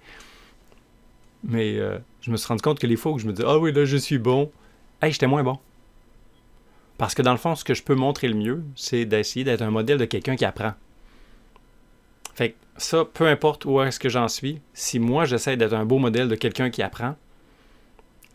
Mais 1.44 1.78
euh, 1.78 2.00
je 2.22 2.32
me 2.32 2.38
suis 2.38 2.48
rendu 2.48 2.64
compte 2.64 2.80
que 2.80 2.88
les 2.88 2.96
fois 2.96 3.12
où 3.12 3.20
je 3.20 3.28
me 3.28 3.34
dis, 3.34 3.44
ah 3.46 3.60
oui, 3.60 3.72
là, 3.72 3.86
je 3.86 3.98
suis 3.98 4.18
bon, 4.18 4.52
hey, 5.04 5.12
j'étais 5.12 5.28
moins 5.28 5.44
bon. 5.44 5.60
Parce 6.98 7.14
que 7.14 7.22
dans 7.22 7.32
le 7.32 7.38
fond, 7.38 7.54
ce 7.54 7.64
que 7.64 7.76
je 7.76 7.84
peux 7.84 7.94
montrer 7.94 8.28
le 8.28 8.34
mieux, 8.34 8.64
c'est 8.76 9.06
d'essayer 9.06 9.46
d'être 9.46 9.62
un 9.62 9.70
modèle 9.70 10.00
de 10.00 10.06
quelqu'un 10.06 10.36
qui 10.36 10.46
apprend. 10.46 10.74
Fait 12.38 12.52
que 12.52 12.56
ça, 12.78 13.04
peu 13.04 13.26
importe 13.26 13.66
où 13.66 13.82
est-ce 13.82 14.00
que 14.00 14.10
j'en 14.10 14.28
suis, 14.28 14.62
si 14.76 15.00
moi 15.00 15.26
j'essaie 15.26 15.58
d'être 15.58 15.74
un 15.74 15.86
beau 15.86 15.98
modèle 15.98 16.30
de 16.30 16.36
quelqu'un 16.36 16.70
qui 16.70 16.84
apprend, 16.84 17.16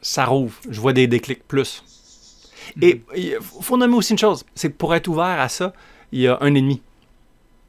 ça 0.00 0.25
rouvre. 0.25 0.59
Je 0.68 0.80
vois 0.80 0.92
des 0.92 1.06
déclics 1.06 1.47
plus. 1.47 1.85
Et 2.80 3.00
il 3.14 3.38
faut 3.40 3.76
nommer 3.76 3.94
aussi 3.94 4.11
une 4.12 4.18
chose, 4.18 4.44
c'est 4.56 4.73
que 4.73 4.76
pour 4.76 4.92
être 4.92 5.06
ouvert 5.06 5.38
à 5.38 5.49
ça, 5.49 5.73
il 6.11 6.18
y 6.21 6.26
a 6.26 6.37
un 6.40 6.52
ennemi. 6.52 6.82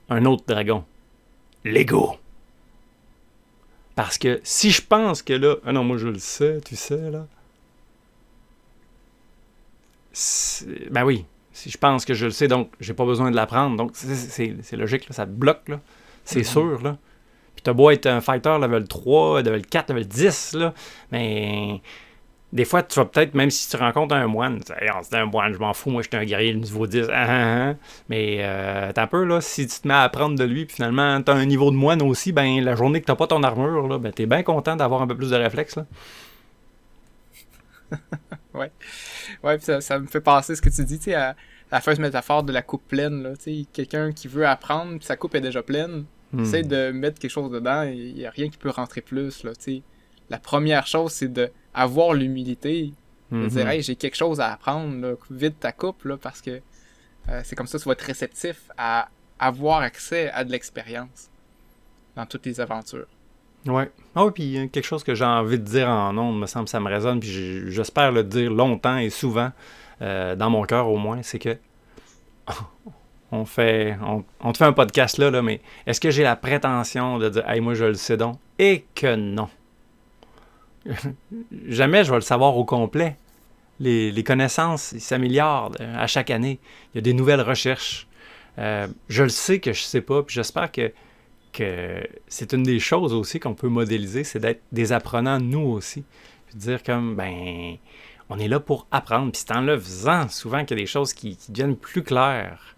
Un 0.09 0.25
autre 0.25 0.43
dragon. 0.47 0.83
L'ego. 1.63 2.15
Parce 3.93 4.17
que 4.17 4.41
si 4.43 4.71
je 4.71 4.81
pense 4.81 5.21
que 5.21 5.33
là, 5.33 5.57
ah 5.67 5.71
non, 5.71 5.83
moi 5.83 5.97
je 5.99 6.07
le 6.07 6.17
sais, 6.17 6.59
tu 6.61 6.75
sais, 6.75 7.11
là. 7.11 7.27
Ben 10.89 11.03
oui, 11.03 11.25
si 11.51 11.69
je 11.69 11.77
pense 11.77 12.05
que 12.05 12.15
je 12.15 12.25
le 12.25 12.31
sais, 12.31 12.47
donc 12.47 12.71
j'ai 12.79 12.95
pas 12.95 13.05
besoin 13.05 13.29
de 13.29 13.35
l'apprendre. 13.35 13.77
Donc 13.77 13.91
c'est- 13.93 14.75
logique, 14.75 15.07
là, 15.09 15.13
ça 15.13 15.27
te 15.27 15.31
bloque, 15.31 15.69
là. 15.69 15.79
C'est 16.25 16.39
Mhm. 16.39 16.43
sûr, 16.45 16.81
là. 16.83 16.97
Puis 17.55 17.63
t'as 17.63 17.73
beau 17.73 17.89
être 17.91 18.07
un 18.07 18.21
fighter 18.21 18.57
level 18.61 18.87
3, 18.87 19.41
level 19.41 19.65
4, 19.65 19.89
level 19.91 20.07
10, 20.07 20.53
là, 20.53 20.73
mais 21.11 21.81
des 22.53 22.65
fois, 22.65 22.83
tu 22.83 22.99
vas 22.99 23.05
peut-être, 23.05 23.33
même 23.35 23.49
si 23.51 23.69
tu 23.69 23.77
rencontres 23.77 24.15
un 24.15 24.27
moine, 24.27 24.59
c'est 24.65 25.15
un 25.17 25.25
moine, 25.25 25.53
je 25.53 25.59
m'en 25.59 25.73
fous, 25.73 25.89
moi, 25.91 26.03
je 26.03 26.07
suis 26.09 26.17
un 26.17 26.25
guerrier 26.25 26.53
niveau 26.53 26.87
10. 26.87 27.07
ah, 27.11 27.25
ah, 27.27 27.69
ah. 27.71 27.75
Mais 28.09 28.37
euh, 28.41 28.91
t'as 28.93 29.03
un 29.03 29.07
peu, 29.07 29.23
là, 29.25 29.41
si 29.41 29.67
tu 29.67 29.79
te 29.81 29.87
mets 29.87 29.93
à 29.95 30.03
apprendre 30.03 30.37
de 30.37 30.43
lui, 30.43 30.65
puis 30.65 30.75
finalement, 30.75 31.21
t'as 31.23 31.33
un 31.33 31.45
niveau 31.45 31.71
de 31.71 31.75
moine 31.75 32.01
aussi, 32.03 32.31
ben, 32.31 32.63
la 32.63 32.75
journée 32.75 33.01
que 33.01 33.05
t'as 33.07 33.15
pas 33.15 33.27
ton 33.27 33.43
armure, 33.43 33.87
là, 33.87 33.97
ben, 33.99 34.11
t'es 34.13 34.25
bien 34.27 34.43
content 34.43 34.75
d'avoir 34.75 35.01
un 35.01 35.07
peu 35.07 35.15
plus 35.17 35.31
de 35.31 35.35
réflexe, 35.37 35.75
là. 35.77 35.85
Ouais, 39.43 39.57
puis 39.57 39.65
ça, 39.65 39.81
ça 39.81 39.99
me 39.99 40.07
fait 40.07 40.21
penser 40.21 40.55
ce 40.55 40.61
que 40.61 40.69
tu 40.69 40.83
dis, 40.85 40.97
tu 40.99 41.05
sais, 41.05 41.15
à 41.15 41.35
la 41.71 41.81
fameuse 41.81 41.99
métaphore 41.99 42.43
de 42.43 42.53
la 42.53 42.61
coupe 42.61 42.87
pleine, 42.87 43.23
là. 43.23 43.31
Quelqu'un 43.73 44.11
qui 44.11 44.27
veut 44.27 44.45
apprendre, 44.47 44.97
puis 44.97 45.05
sa 45.05 45.15
coupe 45.17 45.35
est 45.35 45.41
déjà 45.41 45.61
pleine, 45.63 46.05
Hmm. 46.31 46.39
essaie 46.41 46.63
de 46.63 46.89
mettre 46.91 47.19
quelque 47.19 47.29
chose 47.31 47.51
dedans, 47.51 47.83
et 47.83 47.93
il 47.93 48.15
n'y 48.15 48.25
a 48.25 48.31
rien 48.31 48.49
qui 48.49 48.57
peut 48.57 48.71
rentrer 48.71 49.01
plus, 49.01 49.43
là. 49.43 49.51
La 50.31 50.39
première 50.39 50.87
chose, 50.87 51.11
c'est 51.11 51.31
de 51.31 51.51
avoir 51.75 52.13
l'humilité, 52.13 52.91
de 53.31 53.37
Mhm. 53.37 53.47
dire, 53.49 53.67
hey, 53.69 53.81
j'ai 53.83 53.95
quelque 53.95 54.15
chose 54.15 54.39
à 54.39 54.51
apprendre, 54.51 54.99
là, 54.99 55.13
vide 55.29 55.53
ta 55.59 55.71
coupe, 55.71 56.05
là, 56.05 56.17
parce 56.17 56.41
que 56.41 56.59
euh, 57.29 57.41
c'est 57.43 57.55
comme 57.55 57.67
ça 57.67 57.77
que 57.77 57.83
tu 57.83 57.87
vas 57.89 57.93
être 57.93 58.01
réceptif 58.01 58.69
à 58.77 59.09
avoir 59.39 59.79
accès 59.81 60.29
à 60.31 60.43
de 60.43 60.51
l'expérience 60.51 61.29
dans 62.15 62.25
toutes 62.25 62.45
les 62.45 62.59
aventures. 62.59 63.07
Ouais. 63.65 63.89
Ah 64.15 64.25
oui, 64.25 64.31
puis 64.33 64.57
euh, 64.57 64.67
quelque 64.67 64.83
chose 64.85 65.03
que 65.03 65.15
j'ai 65.15 65.23
envie 65.25 65.57
de 65.57 65.63
dire 65.63 65.87
en 65.87 66.17
ondes, 66.17 66.39
me 66.39 66.47
semble, 66.47 66.67
ça 66.67 66.79
me 66.79 66.89
résonne, 66.89 67.19
puis 67.19 67.71
j'espère 67.71 68.11
le 68.11 68.23
dire 68.23 68.51
longtemps 68.51 68.97
et 68.97 69.09
souvent, 69.09 69.51
euh, 70.01 70.35
dans 70.35 70.49
mon 70.49 70.63
cœur 70.63 70.87
au 70.87 70.97
moins, 70.97 71.21
c'est 71.23 71.39
que 71.39 71.57
on 73.31 73.45
fait, 73.45 73.97
on, 74.41 74.51
te 74.51 74.57
fait 74.57 74.65
un 74.65 74.73
podcast 74.73 75.17
là, 75.17 75.41
mais 75.41 75.61
est-ce 75.87 75.99
que 75.99 76.11
j'ai 76.11 76.23
la 76.23 76.35
prétention 76.35 77.17
de 77.19 77.29
dire, 77.29 77.49
hey, 77.49 77.61
moi 77.61 77.73
je 77.73 77.85
le 77.85 77.93
sais 77.95 78.17
donc, 78.17 78.37
et 78.59 78.85
que 78.95 79.15
non. 79.15 79.49
Jamais 81.67 82.03
je 82.03 82.11
vais 82.11 82.17
le 82.17 82.21
savoir 82.21 82.57
au 82.57 82.65
complet. 82.65 83.15
Les, 83.79 84.11
les 84.11 84.23
connaissances 84.23 84.95
s'améliorent 84.97 85.71
euh, 85.81 85.95
à 85.97 86.07
chaque 86.07 86.29
année. 86.29 86.59
Il 86.93 86.97
y 86.97 86.99
a 86.99 87.01
des 87.01 87.13
nouvelles 87.13 87.41
recherches. 87.41 88.07
Euh, 88.59 88.87
je 89.09 89.23
le 89.23 89.29
sais 89.29 89.59
que 89.59 89.73
je 89.73 89.81
sais 89.81 90.01
pas, 90.01 90.21
puis 90.21 90.35
j'espère 90.35 90.71
que 90.71 90.93
que 91.53 92.03
c'est 92.27 92.51
une 92.51 92.63
des 92.63 92.79
choses 92.79 93.13
aussi 93.13 93.39
qu'on 93.39 93.53
peut 93.53 93.69
modéliser, 93.69 94.23
c'est 94.23 94.39
d'être 94.39 94.61
des 94.71 94.91
apprenants 94.91 95.39
nous 95.39 95.61
aussi. 95.61 96.03
Puis 96.47 96.57
dire 96.57 96.83
comme, 96.83 97.15
ben, 97.15 97.77
on 98.33 98.39
est 98.39 98.47
là 98.47 98.59
pour 98.59 98.87
apprendre. 98.91 99.31
Puis 99.31 99.43
c'est 99.45 99.55
en 99.55 99.61
le 99.61 99.79
faisant 99.79 100.27
souvent 100.27 100.65
qu'il 100.65 100.75
y 100.77 100.81
a 100.81 100.83
des 100.83 100.89
choses 100.89 101.13
qui, 101.13 101.37
qui 101.37 101.51
deviennent 101.51 101.77
plus 101.77 102.03
claires. 102.03 102.75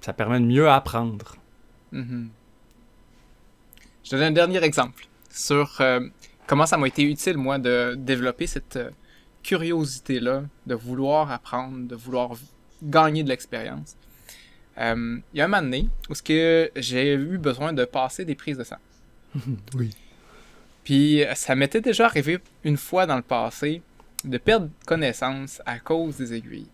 Ça 0.00 0.14
permet 0.14 0.40
de 0.40 0.46
mieux 0.46 0.70
apprendre. 0.70 1.36
Mhm. 1.92 2.30
Je 4.04 4.10
te 4.10 4.16
donne 4.16 4.24
un 4.24 4.30
dernier 4.30 4.64
exemple 4.64 5.06
sur 5.30 5.80
euh, 5.80 6.00
comment 6.46 6.64
ça 6.64 6.78
m'a 6.78 6.88
été 6.88 7.02
utile, 7.02 7.36
moi, 7.36 7.58
de 7.58 7.94
développer 7.96 8.46
cette 8.46 8.76
euh, 8.76 8.90
curiosité-là, 9.42 10.44
de 10.66 10.74
vouloir 10.74 11.30
apprendre, 11.30 11.86
de 11.86 11.94
vouloir 11.94 12.30
gagner 12.82 13.22
de 13.22 13.28
l'expérience. 13.28 13.96
Euh, 14.78 15.18
Il 15.34 15.38
y 15.38 15.40
a 15.42 15.44
un 15.44 15.48
moment 15.48 15.62
donné 15.62 15.88
où 16.08 16.14
ce 16.14 16.22
que 16.22 16.70
j'ai 16.76 17.12
eu 17.12 17.36
besoin 17.36 17.74
de 17.74 17.84
passer 17.84 18.24
des 18.24 18.34
prises 18.34 18.56
de 18.56 18.64
sang. 18.64 18.76
Oui. 19.74 19.90
Puis 20.84 21.22
ça 21.36 21.54
m'était 21.54 21.80
déjà 21.80 22.06
arrivé 22.06 22.40
une 22.64 22.76
fois 22.76 23.06
dans 23.06 23.14
le 23.14 23.22
passé 23.22 23.82
de 24.24 24.38
perdre 24.38 24.68
connaissance 24.86 25.60
à 25.66 25.78
cause 25.78 26.16
des 26.16 26.34
aiguilles. 26.34 26.68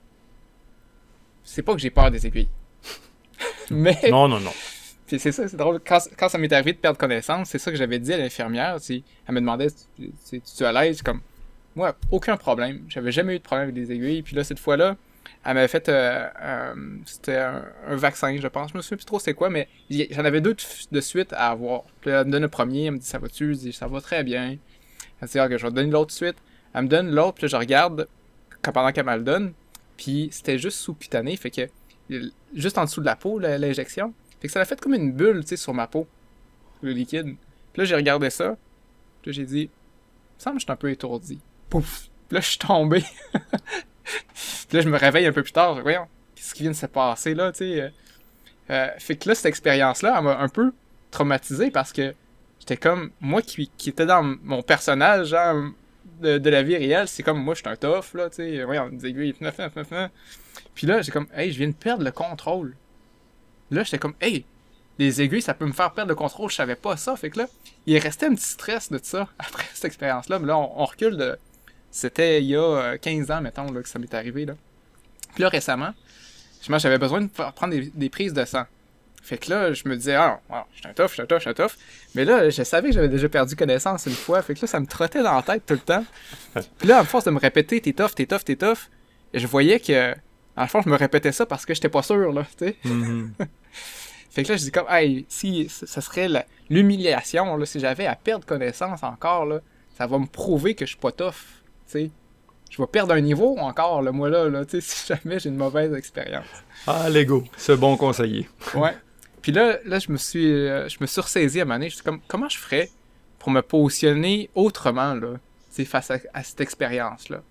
C'est 1.45 1.63
pas 1.63 1.75
que 1.75 1.81
j'ai 1.81 1.91
peur 1.91 2.11
des 2.11 2.27
aiguilles. 2.27 2.49
Mais 3.71 3.99
Non, 4.11 4.29
non, 4.29 4.41
non. 4.41 4.53
puis 5.07 5.19
c'est 5.19 5.33
ça, 5.33 5.49
c'est 5.49 5.57
drôle. 5.57 5.81
Quand, 5.87 5.99
quand 6.19 6.29
ça 6.29 6.39
m'est 6.39 6.53
arrivé 6.53 6.73
de 6.73 6.79
perdre 6.79 6.99
connaissance, 6.99 7.49
c'est 7.51 7.59
ça 7.59 7.71
que 7.71 7.77
j'avais 7.77 7.99
dit 7.99 8.13
à 8.13 8.19
l'infirmière. 8.19 8.81
tu. 8.81 9.03
Elle 9.27 9.35
me 9.35 9.41
demandait 9.41 9.69
si 9.71 10.41
tu 10.41 10.63
es 10.63 10.67
à 10.67 10.73
l'aise? 10.73 11.03
Comme, 11.03 11.21
moi, 11.75 11.97
aucun 12.11 12.37
problème. 12.37 12.85
J'avais 12.89 13.13
jamais 13.13 13.37
eu 13.37 13.39
de 13.39 13.45
problème 13.45 13.69
avec 13.71 13.75
des 13.75 13.93
aiguilles. 13.93 14.23
Puis 14.23 14.37
là, 14.37 14.45
cette 14.45 14.59
fois-là, 14.59 14.97
elle 15.45 15.55
m'avait 15.55 15.69
fait. 15.69 15.89
euh, 15.89 16.27
euh, 16.43 16.75
c'était 17.07 17.37
un, 17.37 17.65
un 17.87 17.97
vaccin, 17.97 18.37
je 18.39 18.49
pense. 18.49 18.73
Je 18.73 18.77
me 18.77 18.83
souviens 18.83 18.97
plus 18.99 19.07
trop 19.07 19.19
c'est 19.19 19.35
quoi, 19.35 19.49
mais 19.49 19.69
j'en 20.11 20.25
avais 20.25 20.41
deux 20.41 20.57
de, 20.91 21.01
suite 21.01 21.33
à 21.33 21.51
avoir. 21.51 21.83
Puis 22.01 22.11
là, 22.11 22.21
elle 22.21 22.27
me 22.27 22.33
donne 22.33 22.43
le 22.43 22.49
premier. 22.49 22.87
Elle 22.87 22.93
me 22.95 22.99
dit 22.99 23.07
Ça 23.07 23.19
va-tu? 23.19 23.55
Je 23.55 23.59
dis 23.59 23.73
Ça 23.73 23.87
va 23.87 24.01
très 24.01 24.25
bien. 24.25 24.51
Elle 24.53 24.59
me 25.23 25.27
dit 25.29 25.41
Ok, 25.41 25.51
je 25.57 25.57
vais 25.65 25.71
te 25.71 25.75
donner 25.75 25.91
l'autre 25.91 26.13
suite. 26.13 26.37
Elle 26.79 26.85
me 26.85 26.89
donne 26.89 27.11
l'autre. 27.11 27.35
Puis 27.39 27.49
je 27.49 27.57
regarde 27.57 28.09
pendant 28.63 28.93
qu'elle 28.93 29.07
me 29.07 29.17
le 29.17 29.23
donne. 29.23 29.53
Puis 29.97 30.29
c'était 30.31 30.59
juste 30.59 30.79
sous-cutané. 30.79 31.37
Fait 31.37 31.51
que 31.51 31.69
juste 32.55 32.79
en 32.79 32.85
dessous 32.85 33.01
de 33.01 33.07
la 33.07 33.17
peau, 33.17 33.39
la- 33.39 33.59
l'injection. 33.59 34.15
Fait 34.41 34.47
que 34.47 34.53
ça 34.53 34.61
a 34.61 34.65
fait 34.65 34.81
comme 34.81 34.95
une 34.95 35.13
bulle, 35.13 35.41
tu 35.43 35.49
sais, 35.49 35.57
sur 35.57 35.75
ma 35.75 35.87
peau, 35.89 36.07
le 36.83 36.93
liquide. 36.93 37.27
Puis 37.73 37.83
là, 37.83 37.85
j'ai 37.85 37.97
regardé 37.97 38.31
ça. 38.31 38.57
Puis 39.23 39.31
là, 39.31 39.33
j'ai 39.33 39.45
dit, 39.45 39.63
il 39.63 39.65
me 39.65 40.41
semble 40.41 40.57
que 40.57 40.61
je 40.61 40.65
suis 40.67 40.73
un 40.73 40.77
peu 40.77 40.91
étourdi. 40.91 41.41
Pouf! 41.69 42.09
Puis 42.29 42.35
là, 42.37 42.41
je 42.41 42.49
suis 42.51 42.59
tombé. 42.59 43.03
puis 43.33 44.77
là, 44.77 44.81
je 44.81 44.89
me 44.89 44.97
réveille 44.97 45.27
un 45.27 45.33
peu 45.33 45.43
plus 45.43 45.53
tard. 45.53 45.81
Voyons, 45.83 46.07
qu'est-ce 46.35 46.55
qui 46.55 46.63
vient 46.63 46.71
de 46.71 46.77
se 46.77 46.87
passer 46.87 47.35
là, 47.35 47.51
tu 47.53 47.59
sais? 47.59 47.81
euh. 47.81 47.89
Euh, 48.71 48.89
fait 48.99 49.17
que 49.17 49.29
là, 49.29 49.35
cette 49.35 49.47
expérience-là, 49.47 50.15
elle 50.19 50.25
m'a 50.25 50.39
un 50.39 50.49
peu 50.49 50.73
traumatisé 51.11 51.71
parce 51.71 51.91
que 51.93 52.15
j'étais 52.61 52.77
comme, 52.77 53.11
moi 53.21 53.41
qui, 53.41 53.71
qui 53.79 53.89
était 53.89 54.05
dans 54.07 54.23
mon 54.43 54.63
personnage, 54.63 55.29
genre, 55.29 55.71
de, 56.21 56.51
la 56.51 56.63
vie 56.63 56.77
réelle, 56.77 57.09
c'est 57.09 57.23
comme, 57.23 57.43
moi, 57.43 57.55
je 57.55 57.61
suis 57.61 57.69
un 57.69 57.77
tough, 57.77 58.15
là, 58.15 58.31
tu 58.31 58.37
sais, 58.37 58.65
voyons, 58.65 58.89
des 58.89 59.07
aiguilles. 59.07 59.35
Puis 60.75 60.87
là, 60.87 61.03
j'ai 61.03 61.13
comme, 61.13 61.27
hey, 61.35 61.53
je 61.53 61.59
viens 61.59 61.69
de 61.69 61.75
perdre 61.75 62.05
le 62.05 62.13
contrôle. 62.13 62.75
Là, 63.71 63.83
j'étais 63.83 63.99
comme, 63.99 64.15
hey, 64.21 64.45
les 64.99 65.23
aiguilles, 65.23 65.43
ça 65.43 65.55
peut 65.55 65.67
me 65.67 65.73
faire 65.73 65.93
perdre 65.93 66.09
le 66.09 66.15
contrôle, 66.15 66.51
je 66.51 66.57
savais 66.57 66.75
pas 66.75 66.97
ça. 66.97 67.17
Fait 67.17 67.31
que 67.31 67.39
là, 67.39 67.47
il 67.87 67.95
est 67.95 67.99
resté 67.99 68.27
un 68.27 68.35
petit 68.35 68.49
stress 68.49 68.91
de 68.91 68.99
ça 69.03 69.29
après 69.39 69.65
cette 69.73 69.85
expérience-là. 69.85 70.39
Mais 70.39 70.47
là, 70.47 70.59
on, 70.59 70.85
recule 70.85 71.17
de. 71.17 71.39
C'était 71.91 72.43
il 72.43 72.49
y 72.49 72.57
a 72.57 72.61
euh, 72.61 72.99
15 72.99 73.31
ans, 73.31 73.41
mettons, 73.41 73.71
là, 73.71 73.83
que 73.83 73.89
ça 73.89 73.99
m'est 73.99 74.13
arrivé. 74.13 74.45
Là. 74.45 74.55
Puis 75.35 75.43
là, 75.43 75.49
récemment, 75.49 75.95
justement, 76.59 76.79
j'avais 76.79 76.99
besoin 76.99 77.21
de 77.21 77.29
prendre 77.29 77.75
des 77.75 78.09
prises 78.11 78.33
de 78.33 78.45
sang. 78.45 78.65
Fait 79.23 79.39
que 79.39 79.51
là, 79.51 79.73
je 79.73 79.87
me 79.89 79.97
disais, 79.97 80.15
ah, 80.15 80.41
ah, 80.51 80.67
je 80.73 80.79
suis 80.79 80.89
un 80.89 80.93
tough, 80.93 81.09
je 81.09 81.13
suis 81.15 81.23
un 81.23 81.27
tough, 81.27 81.39
je 81.39 81.43
suis 81.43 81.51
un 81.51 81.55
tough. 81.55 81.73
Mais 82.15 82.25
là, 82.25 82.49
je 82.49 82.63
savais 82.63 82.89
que 82.89 82.95
j'avais 82.95 83.09
déjà 83.09 83.29
perdu 83.29 83.57
connaissance 83.57 84.07
une 84.07 84.13
fois. 84.13 84.41
Fait 84.43 84.55
que 84.55 84.63
là, 84.63 84.67
ça 84.67 84.81
me 84.81 84.87
trottait 84.87 85.23
dans 85.23 85.35
la 85.35 85.43
tête 85.43 85.65
tout 85.67 85.75
le 85.75 85.81
temps. 85.81 86.05
Puis 86.79 86.89
là, 86.89 86.99
à 86.99 87.05
force 87.05 87.25
de 87.25 87.31
me 87.31 87.39
répéter, 87.39 87.81
t'es 87.81 87.93
tough, 87.93 88.15
t'es 88.15 88.27
tough, 88.27 88.45
t'es 88.45 88.57
tough, 88.57 88.89
je 89.35 89.47
voyais 89.47 89.81
que, 89.81 90.15
le 90.57 90.67
fond, 90.67 90.81
je 90.83 90.89
me 90.89 90.97
répétais 90.97 91.33
ça 91.33 91.47
parce 91.47 91.67
que 91.67 91.75
j'étais 91.75 91.89
pas 91.89 92.03
sûr, 92.03 92.33
là, 92.33 92.47
tu 92.57 92.67
sais. 92.67 92.77
Mhm. 92.85 93.33
Fait 94.31 94.45
que 94.45 94.53
là, 94.53 94.57
je 94.57 94.63
dis 94.65 94.71
comme, 94.71 94.87
hey, 94.89 95.27
si 95.29 95.69
ça 95.69 96.01
serait 96.01 96.29
l'humiliation, 96.71 97.57
là, 97.57 97.67
si 97.67 97.81
j'avais 97.81 98.07
à 98.07 98.15
perdre 98.15 98.47
connaissance 98.47 99.03
encore, 99.03 99.47
là, 99.47 99.61
ça 99.97 100.07
va 100.07 100.19
me 100.19 100.27
prouver 100.27 100.75
que 100.75 100.85
je 100.87 100.91
suis 100.91 100.99
pas 100.99 101.13
tough, 101.13 101.33
tu 101.33 101.93
sais. 101.93 102.11
Je 102.71 102.81
vais 102.81 102.87
perdre 102.87 103.15
un 103.15 103.21
niveau 103.21 103.57
encore, 103.59 104.03
là, 104.03 104.13
moi, 104.13 104.29
là, 104.29 104.49
là 104.49 104.65
si 104.81 105.07
jamais 105.07 105.39
j'ai 105.39 105.49
une 105.49 105.57
mauvaise 105.57 105.93
expérience. 105.95 106.47
Ah, 106.87 107.09
l'ego, 107.09 107.45
ce 107.57 107.73
bon 107.73 107.97
conseiller. 107.97 108.49
Ouais. 108.75 108.95
Puis 109.43 109.53
là, 109.53 109.79
là, 109.85 109.99
je 109.99 110.11
me 110.11 110.17
suis, 110.17 110.53
euh, 110.53 110.89
je 110.89 110.99
me 111.01 111.07
suis 111.07 111.21
ressaisi 111.21 111.61
à 111.61 111.65
moment 111.65 111.77
donné, 111.77 111.91
je 111.91 111.97
suis 111.97 112.05
comme, 112.05 112.21
comment 112.29 112.49
je 112.49 112.59
ferais 112.59 112.91
pour 113.39 113.51
me 113.51 113.63
positionner 113.63 114.51
autrement, 114.55 115.15
là, 115.15 115.35
face 115.85 116.11
à, 116.11 116.19
à 116.35 116.43
cette 116.43 116.61
expérience-là? 116.61 117.43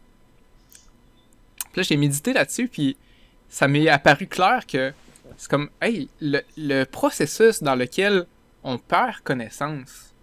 Puis 1.71 1.77
là, 1.77 1.83
j'ai 1.83 1.97
médité 1.97 2.33
là-dessus, 2.33 2.67
puis 2.67 2.97
ça 3.49 3.67
m'est 3.67 3.87
apparu 3.87 4.27
clair 4.27 4.65
que 4.67 4.93
c'est 5.37 5.49
comme, 5.49 5.69
hey, 5.81 6.09
le, 6.19 6.41
le 6.57 6.83
processus 6.83 7.63
dans 7.63 7.75
lequel 7.75 8.25
on 8.63 8.77
perd 8.77 9.21
connaissance, 9.23 10.13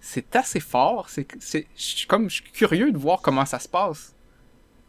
c'est 0.00 0.34
assez 0.36 0.60
fort. 0.60 1.08
C'est, 1.08 1.26
c'est, 1.40 1.66
je 1.76 1.82
suis 1.82 2.06
comme, 2.06 2.28
je 2.28 2.42
suis 2.42 2.52
curieux 2.52 2.90
de 2.90 2.98
voir 2.98 3.22
comment 3.22 3.46
ça 3.46 3.58
se 3.58 3.68
passe 3.68 4.14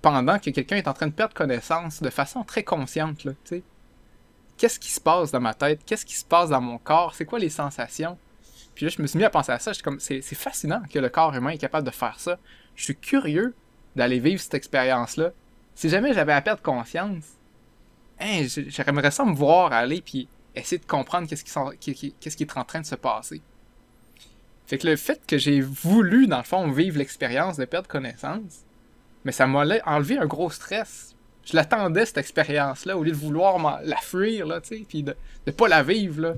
pendant 0.01 0.37
que 0.39 0.49
quelqu'un 0.49 0.77
est 0.77 0.87
en 0.87 0.93
train 0.93 1.07
de 1.07 1.13
perdre 1.13 1.33
connaissance 1.33 2.01
de 2.01 2.09
façon 2.09 2.43
très 2.43 2.63
consciente, 2.63 3.23
là, 3.23 3.31
tu 3.43 3.57
sais. 3.57 3.63
Qu'est-ce 4.57 4.79
qui 4.79 4.91
se 4.91 5.01
passe 5.01 5.31
dans 5.31 5.41
ma 5.41 5.53
tête? 5.53 5.81
Qu'est-ce 5.85 6.05
qui 6.05 6.15
se 6.15 6.25
passe 6.25 6.49
dans 6.49 6.61
mon 6.61 6.77
corps? 6.77 7.13
C'est 7.15 7.25
quoi 7.25 7.39
les 7.39 7.49
sensations? 7.49 8.17
Puis 8.73 8.85
là, 8.85 8.91
je 8.95 9.01
me 9.01 9.07
suis 9.07 9.17
mis 9.17 9.23
à 9.23 9.29
penser 9.29 9.51
à 9.51 9.59
ça. 9.59 9.71
J'étais 9.73 9.83
comme, 9.83 9.99
c'est, 9.99 10.21
fascinant 10.21 10.81
que 10.91 10.99
le 10.99 11.09
corps 11.09 11.33
humain 11.33 11.51
est 11.51 11.57
capable 11.57 11.85
de 11.85 11.91
faire 11.91 12.19
ça. 12.19 12.37
Je 12.75 12.83
suis 12.83 12.95
curieux 12.95 13.53
d'aller 13.95 14.19
vivre 14.19 14.41
cette 14.41 14.53
expérience-là. 14.53 15.31
Si 15.75 15.89
jamais 15.89 16.13
j'avais 16.13 16.33
à 16.33 16.41
perdre 16.41 16.61
conscience, 16.61 17.23
hein, 18.19 18.45
j'aimerais 18.47 19.11
ça 19.11 19.25
me 19.25 19.33
voir 19.33 19.73
aller 19.73 20.01
puis 20.01 20.27
essayer 20.55 20.77
de 20.77 20.85
comprendre 20.85 21.27
qu'est-ce 21.27 21.43
qui, 21.43 22.13
qu'est-ce 22.19 22.37
qui 22.37 22.43
est 22.43 22.57
en 22.57 22.63
train 22.63 22.81
de 22.81 22.85
se 22.85 22.95
passer. 22.95 23.41
Fait 24.65 24.77
que 24.77 24.87
le 24.87 24.95
fait 24.95 25.21
que 25.25 25.37
j'ai 25.37 25.61
voulu, 25.61 26.27
dans 26.27 26.37
le 26.37 26.43
fond, 26.43 26.71
vivre 26.71 26.97
l'expérience 26.97 27.57
de 27.57 27.65
perdre 27.65 27.87
connaissance, 27.87 28.65
mais 29.23 29.31
ça 29.31 29.47
m'a 29.47 29.65
enlevé 29.85 30.17
un 30.17 30.25
gros 30.25 30.49
stress. 30.49 31.14
Je 31.45 31.55
l'attendais, 31.55 32.05
cette 32.05 32.17
expérience-là, 32.17 32.97
au 32.97 33.03
lieu 33.03 33.11
de 33.11 33.17
vouloir 33.17 33.81
la 33.83 33.97
fuir, 33.97 34.47
là, 34.47 34.61
tu 34.61 34.69
sais, 34.69 34.85
puis 34.87 35.03
de, 35.03 35.15
de 35.45 35.51
pas 35.51 35.67
la 35.67 35.83
vivre, 35.83 36.21
là. 36.21 36.33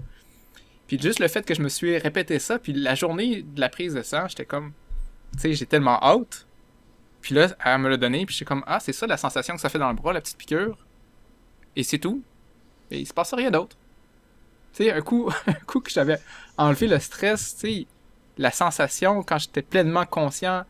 Puis 0.88 1.00
juste 1.00 1.20
le 1.20 1.28
fait 1.28 1.46
que 1.46 1.54
je 1.54 1.62
me 1.62 1.70
suis 1.70 1.98
répété 1.98 2.40
ça, 2.40 2.60
puis 2.60 2.74
la 2.74 2.96
journée 2.96 3.42
de 3.42 3.60
la 3.60 3.70
prise 3.70 3.94
de 3.94 4.02
sang, 4.02 4.28
j'étais 4.28 4.46
comme, 4.46 4.74
tu 5.34 5.40
sais, 5.40 5.54
j'ai 5.54 5.66
tellement 5.66 6.02
hâte. 6.02 6.46
Puis 7.22 7.36
là, 7.36 7.50
elle 7.64 7.80
me 7.80 7.90
l'a 7.90 7.98
donné, 7.98 8.26
puis 8.26 8.36
j'étais 8.36 8.46
comme, 8.46 8.64
ah, 8.68 8.80
c'est 8.80 8.94
ça 8.94 9.08
la 9.08 9.18
sensation 9.18 9.56
que 9.56 9.62
ça 9.62 9.70
fait 9.70 9.80
dans 9.80 9.90
le 9.90 9.96
bras, 9.96 10.14
la 10.14 10.22
petite 10.22 10.38
piqûre. 10.38 10.78
Et 11.76 11.84
c'est 11.84 12.00
tout. 12.00 12.24
Et 12.90 13.00
il 13.00 13.08
se 13.08 13.14
passe 13.14 13.34
rien 13.34 13.52
d'autre. 13.52 13.76
Tu 14.74 14.84
sais, 14.84 14.92
un 14.92 15.02
coup, 15.02 15.30
un 15.48 15.54
coup 15.54 15.82
que 15.82 15.92
j'avais 15.92 16.20
enlevé 16.58 16.88
le 16.88 17.00
stress, 17.00 17.56
tu 17.56 17.68
sais, 17.68 17.88
la 18.38 18.52
sensation, 18.52 19.24
quand 19.24 19.38
j'étais 19.38 19.62
pleinement 19.62 20.06
conscient 20.06 20.64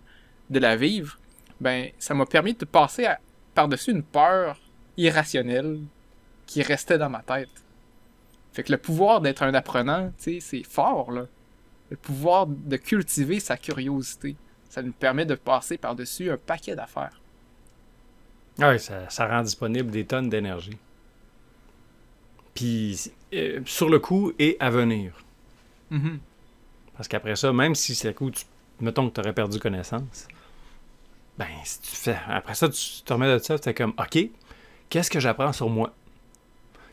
de 0.50 0.60
la 0.60 0.76
vivre, 0.76 1.20
ben, 1.60 1.90
ça 2.00 2.14
m'a 2.14 2.26
permis 2.26 2.54
de 2.54 2.66
passer 2.66 3.08
par-dessus 3.58 3.90
une 3.90 4.04
peur 4.04 4.60
irrationnelle 4.98 5.80
qui 6.46 6.62
restait 6.62 7.00
dans 7.00 7.10
ma 7.10 7.24
tête. 7.24 7.50
Fait 8.54 8.62
que 8.62 8.72
le 8.72 8.78
pouvoir 8.78 9.20
d'être 9.20 9.42
un 9.42 9.56
apprenant, 9.56 10.12
tu 10.20 10.34
sais, 10.34 10.40
c'est 10.40 10.64
fort, 10.64 11.12
là. 11.12 11.26
Le 11.90 11.98
pouvoir 11.98 12.46
de 12.46 12.78
cultiver 12.78 13.40
sa 13.40 13.58
curiosité. 13.58 14.36
Ça 14.70 14.84
nous 14.84 14.92
permet 14.92 15.26
de 15.26 15.34
passer 15.34 15.80
par-dessus 15.80 16.30
un 16.30 16.38
paquet 16.38 16.76
d'affaires. 16.76 17.20
Oui, 18.60 18.80
ça, 18.80 19.10
ça, 19.10 19.28
rend 19.28 19.42
disponible 19.42 19.90
des 19.90 20.06
tonnes 20.06 20.30
d'énergie. 20.30 20.78
Puis, 22.54 23.12
euh, 23.34 23.62
sur 23.66 23.90
le 23.90 23.98
coup 23.98 24.34
et 24.38 24.56
à 24.60 24.70
venir. 24.70 25.14
Mm-hmm. 25.92 26.20
Parce 26.96 27.08
qu'après 27.08 27.36
ça, 27.36 27.52
même 27.52 27.74
si 27.74 27.96
c'est 27.96 28.14
coup, 28.14 28.30
tu, 28.30 28.46
mettons 28.82 29.10
que 29.10 29.16
tu 29.16 29.22
aurais 29.22 29.34
perdu 29.34 29.58
connaissance, 29.58 30.28
ben, 31.38 31.48
si 31.64 31.82
tu 31.82 31.96
fais. 31.96 32.18
Après 32.28 32.56
ça, 32.56 32.70
tu 32.70 33.04
te 33.04 33.14
remets 33.14 33.32
de 33.32 33.38
ça, 33.38 33.60
tu 33.60 33.70
es 33.70 33.74
comme, 33.74 33.94
OK, 33.98 34.18
qu'est-ce 34.90 35.12
que 35.12 35.20
j'apprends 35.20 35.54
sur 35.54 35.70
moi? 35.70 35.94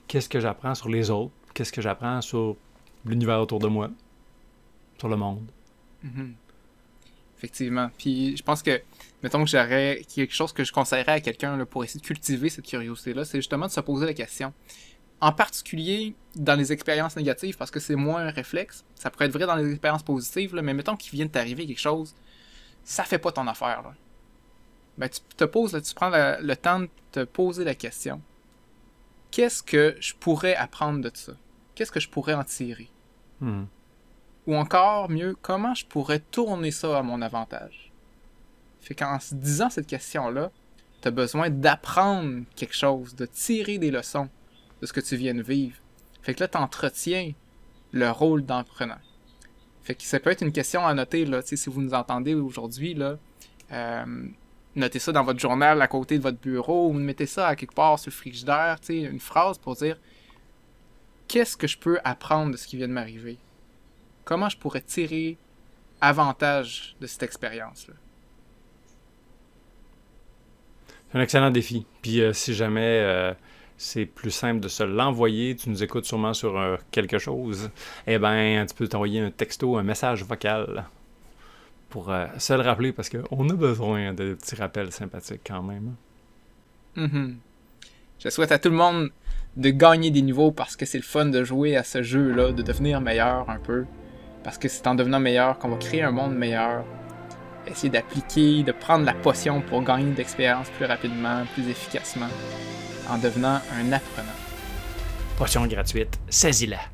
Qu'est-ce 0.06 0.28
que 0.28 0.40
j'apprends 0.40 0.74
sur 0.74 0.88
les 0.88 1.10
autres? 1.10 1.32
Qu'est-ce 1.54 1.72
que 1.72 1.80
j'apprends 1.80 2.20
sur 2.20 2.56
l'univers 3.04 3.40
autour 3.40 3.58
de 3.58 3.68
moi? 3.68 3.90
Sur 4.98 5.08
le 5.08 5.16
monde? 5.16 5.46
Mm-hmm. 6.04 6.32
Effectivement. 7.38 7.90
Puis 7.98 8.36
je 8.36 8.42
pense 8.42 8.62
que, 8.62 8.82
mettons 9.22 9.44
que 9.44 9.50
j'aurais 9.50 10.02
quelque 10.14 10.34
chose 10.34 10.52
que 10.52 10.64
je 10.64 10.72
conseillerais 10.72 11.12
à 11.12 11.20
quelqu'un 11.20 11.64
pour 11.64 11.84
essayer 11.84 12.00
de 12.00 12.06
cultiver 12.06 12.48
cette 12.48 12.66
curiosité-là, 12.66 13.24
c'est 13.24 13.38
justement 13.38 13.66
de 13.66 13.72
se 13.72 13.80
poser 13.80 14.06
la 14.06 14.14
question 14.14 14.52
en 15.20 15.32
particulier 15.32 16.14
dans 16.36 16.54
les 16.54 16.70
expériences 16.72 17.16
négatives, 17.16 17.56
parce 17.56 17.70
que 17.70 17.80
c'est 17.80 17.94
moins 17.94 18.26
un 18.26 18.30
réflexe. 18.30 18.84
Ça 18.94 19.10
pourrait 19.10 19.26
être 19.26 19.32
vrai 19.32 19.46
dans 19.46 19.54
les 19.54 19.70
expériences 19.70 20.02
positives, 20.02 20.54
mais 20.54 20.74
mettons 20.74 20.96
qu'il 20.96 21.12
vient 21.12 21.24
de 21.24 21.30
t'arriver 21.30 21.66
quelque 21.66 21.80
chose, 21.80 22.14
ça 22.84 23.04
fait 23.04 23.18
pas 23.18 23.32
ton 23.32 23.46
affaire. 23.46 23.82
Là. 23.82 23.94
Ben, 24.98 25.08
tu 25.08 25.20
te 25.36 25.44
poses, 25.44 25.80
tu 25.82 25.94
prends 25.94 26.10
le 26.10 26.54
temps 26.54 26.80
de 26.80 26.88
te 27.12 27.24
poser 27.24 27.64
la 27.64 27.74
question. 27.74 28.20
Qu'est-ce 29.30 29.62
que 29.62 29.96
je 30.00 30.14
pourrais 30.14 30.54
apprendre 30.54 31.00
de 31.00 31.10
ça? 31.12 31.32
Qu'est-ce 31.74 31.90
que 31.90 32.00
je 32.00 32.08
pourrais 32.08 32.34
en 32.34 32.44
tirer? 32.44 32.88
Hmm. 33.40 33.64
Ou 34.46 34.54
encore 34.54 35.10
mieux, 35.10 35.36
comment 35.42 35.74
je 35.74 35.86
pourrais 35.86 36.20
tourner 36.20 36.70
ça 36.70 36.98
à 36.98 37.02
mon 37.02 37.20
avantage? 37.22 37.92
Fait 38.80 38.94
qu'en 38.94 39.18
se 39.18 39.34
disant 39.34 39.70
cette 39.70 39.86
question-là, 39.86 40.52
tu 41.02 41.08
as 41.08 41.10
besoin 41.10 41.50
d'apprendre 41.50 42.44
quelque 42.54 42.76
chose, 42.76 43.16
de 43.16 43.26
tirer 43.26 43.78
des 43.78 43.90
leçons 43.90 44.28
de 44.80 44.86
ce 44.86 44.92
que 44.92 45.00
tu 45.00 45.16
viens 45.16 45.34
de 45.34 45.42
vivre. 45.42 45.78
Fait 46.22 46.34
que 46.34 46.40
là, 46.40 46.48
tu 46.48 46.58
entretiens 46.58 47.32
le 47.92 48.10
rôle 48.10 48.44
d'entrepreneur. 48.44 49.00
Fait 49.82 49.94
que 49.94 50.02
ça 50.02 50.20
peut 50.20 50.30
être 50.30 50.42
une 50.42 50.52
question 50.52 50.86
à 50.86 50.94
noter, 50.94 51.24
là, 51.24 51.42
si 51.42 51.56
vous 51.68 51.82
nous 51.82 51.94
entendez 51.94 52.34
aujourd'hui, 52.34 52.94
là, 52.94 53.18
euh, 53.72 54.26
notez 54.76 54.98
ça 54.98 55.12
dans 55.12 55.24
votre 55.24 55.40
journal 55.40 55.80
à 55.80 55.86
côté 55.86 56.18
de 56.18 56.22
votre 56.22 56.38
bureau 56.38 56.88
ou 56.88 56.92
mettez 56.92 57.26
ça 57.26 57.48
à 57.48 57.56
quelque 57.56 57.74
part 57.74 57.98
sur 57.98 58.10
le 58.10 58.14
frigidaire, 58.14 58.78
une 58.88 59.20
phrase 59.20 59.58
pour 59.58 59.74
dire 59.76 59.98
qu'est-ce 61.28 61.56
que 61.56 61.66
je 61.66 61.78
peux 61.78 61.98
apprendre 62.04 62.52
de 62.52 62.56
ce 62.56 62.66
qui 62.66 62.76
vient 62.76 62.88
de 62.88 62.92
m'arriver? 62.92 63.38
Comment 64.24 64.48
je 64.48 64.56
pourrais 64.56 64.80
tirer 64.80 65.36
avantage 66.00 66.96
de 67.00 67.06
cette 67.06 67.22
expérience-là? 67.22 67.94
C'est 71.10 71.18
un 71.18 71.22
excellent 71.22 71.50
défi. 71.50 71.86
Puis 72.02 72.20
euh, 72.20 72.32
si 72.32 72.54
jamais 72.54 72.98
euh, 73.00 73.32
c'est 73.76 74.06
plus 74.06 74.30
simple 74.30 74.60
de 74.60 74.68
se 74.68 74.82
l'envoyer. 74.82 75.56
Tu 75.56 75.68
nous 75.68 75.82
écoutes 75.82 76.04
sûrement 76.04 76.34
sur 76.34 76.58
euh, 76.58 76.76
quelque 76.90 77.18
chose. 77.18 77.70
Eh 78.06 78.18
bien, 78.18 78.64
tu 78.68 78.74
peux 78.74 78.88
t'envoyer 78.88 79.20
un 79.20 79.30
texto, 79.30 79.76
un 79.76 79.82
message 79.82 80.24
vocal 80.24 80.84
pour 81.94 82.10
euh, 82.10 82.26
se 82.38 82.52
le 82.52 82.60
rappeler 82.60 82.90
parce 82.92 83.08
qu'on 83.08 83.48
a 83.48 83.52
besoin 83.52 84.12
de 84.12 84.34
petits 84.34 84.56
rappels 84.56 84.90
sympathiques 84.90 85.42
quand 85.46 85.62
même. 85.62 85.94
Mm-hmm. 86.96 87.34
Je 88.18 88.28
souhaite 88.30 88.50
à 88.50 88.58
tout 88.58 88.68
le 88.68 88.74
monde 88.74 89.10
de 89.56 89.70
gagner 89.70 90.10
des 90.10 90.20
niveaux 90.20 90.50
parce 90.50 90.74
que 90.74 90.86
c'est 90.86 90.98
le 90.98 91.04
fun 91.04 91.26
de 91.26 91.44
jouer 91.44 91.76
à 91.76 91.84
ce 91.84 92.02
jeu-là, 92.02 92.50
de 92.50 92.62
devenir 92.62 93.00
meilleur 93.00 93.48
un 93.48 93.60
peu. 93.60 93.84
Parce 94.42 94.58
que 94.58 94.66
c'est 94.66 94.88
en 94.88 94.96
devenant 94.96 95.20
meilleur 95.20 95.56
qu'on 95.60 95.68
va 95.68 95.76
créer 95.76 96.02
un 96.02 96.10
monde 96.10 96.34
meilleur. 96.34 96.84
Essayer 97.68 97.90
d'appliquer, 97.90 98.64
de 98.64 98.72
prendre 98.72 99.04
la 99.04 99.14
potion 99.14 99.60
pour 99.62 99.84
gagner 99.84 100.14
d'expérience 100.14 100.70
plus 100.70 100.86
rapidement, 100.86 101.44
plus 101.54 101.68
efficacement 101.68 102.28
en 103.08 103.18
devenant 103.18 103.60
un 103.72 103.92
apprenant. 103.92 104.40
Potion 105.38 105.64
gratuite, 105.68 106.18
saisis-la. 106.28 106.93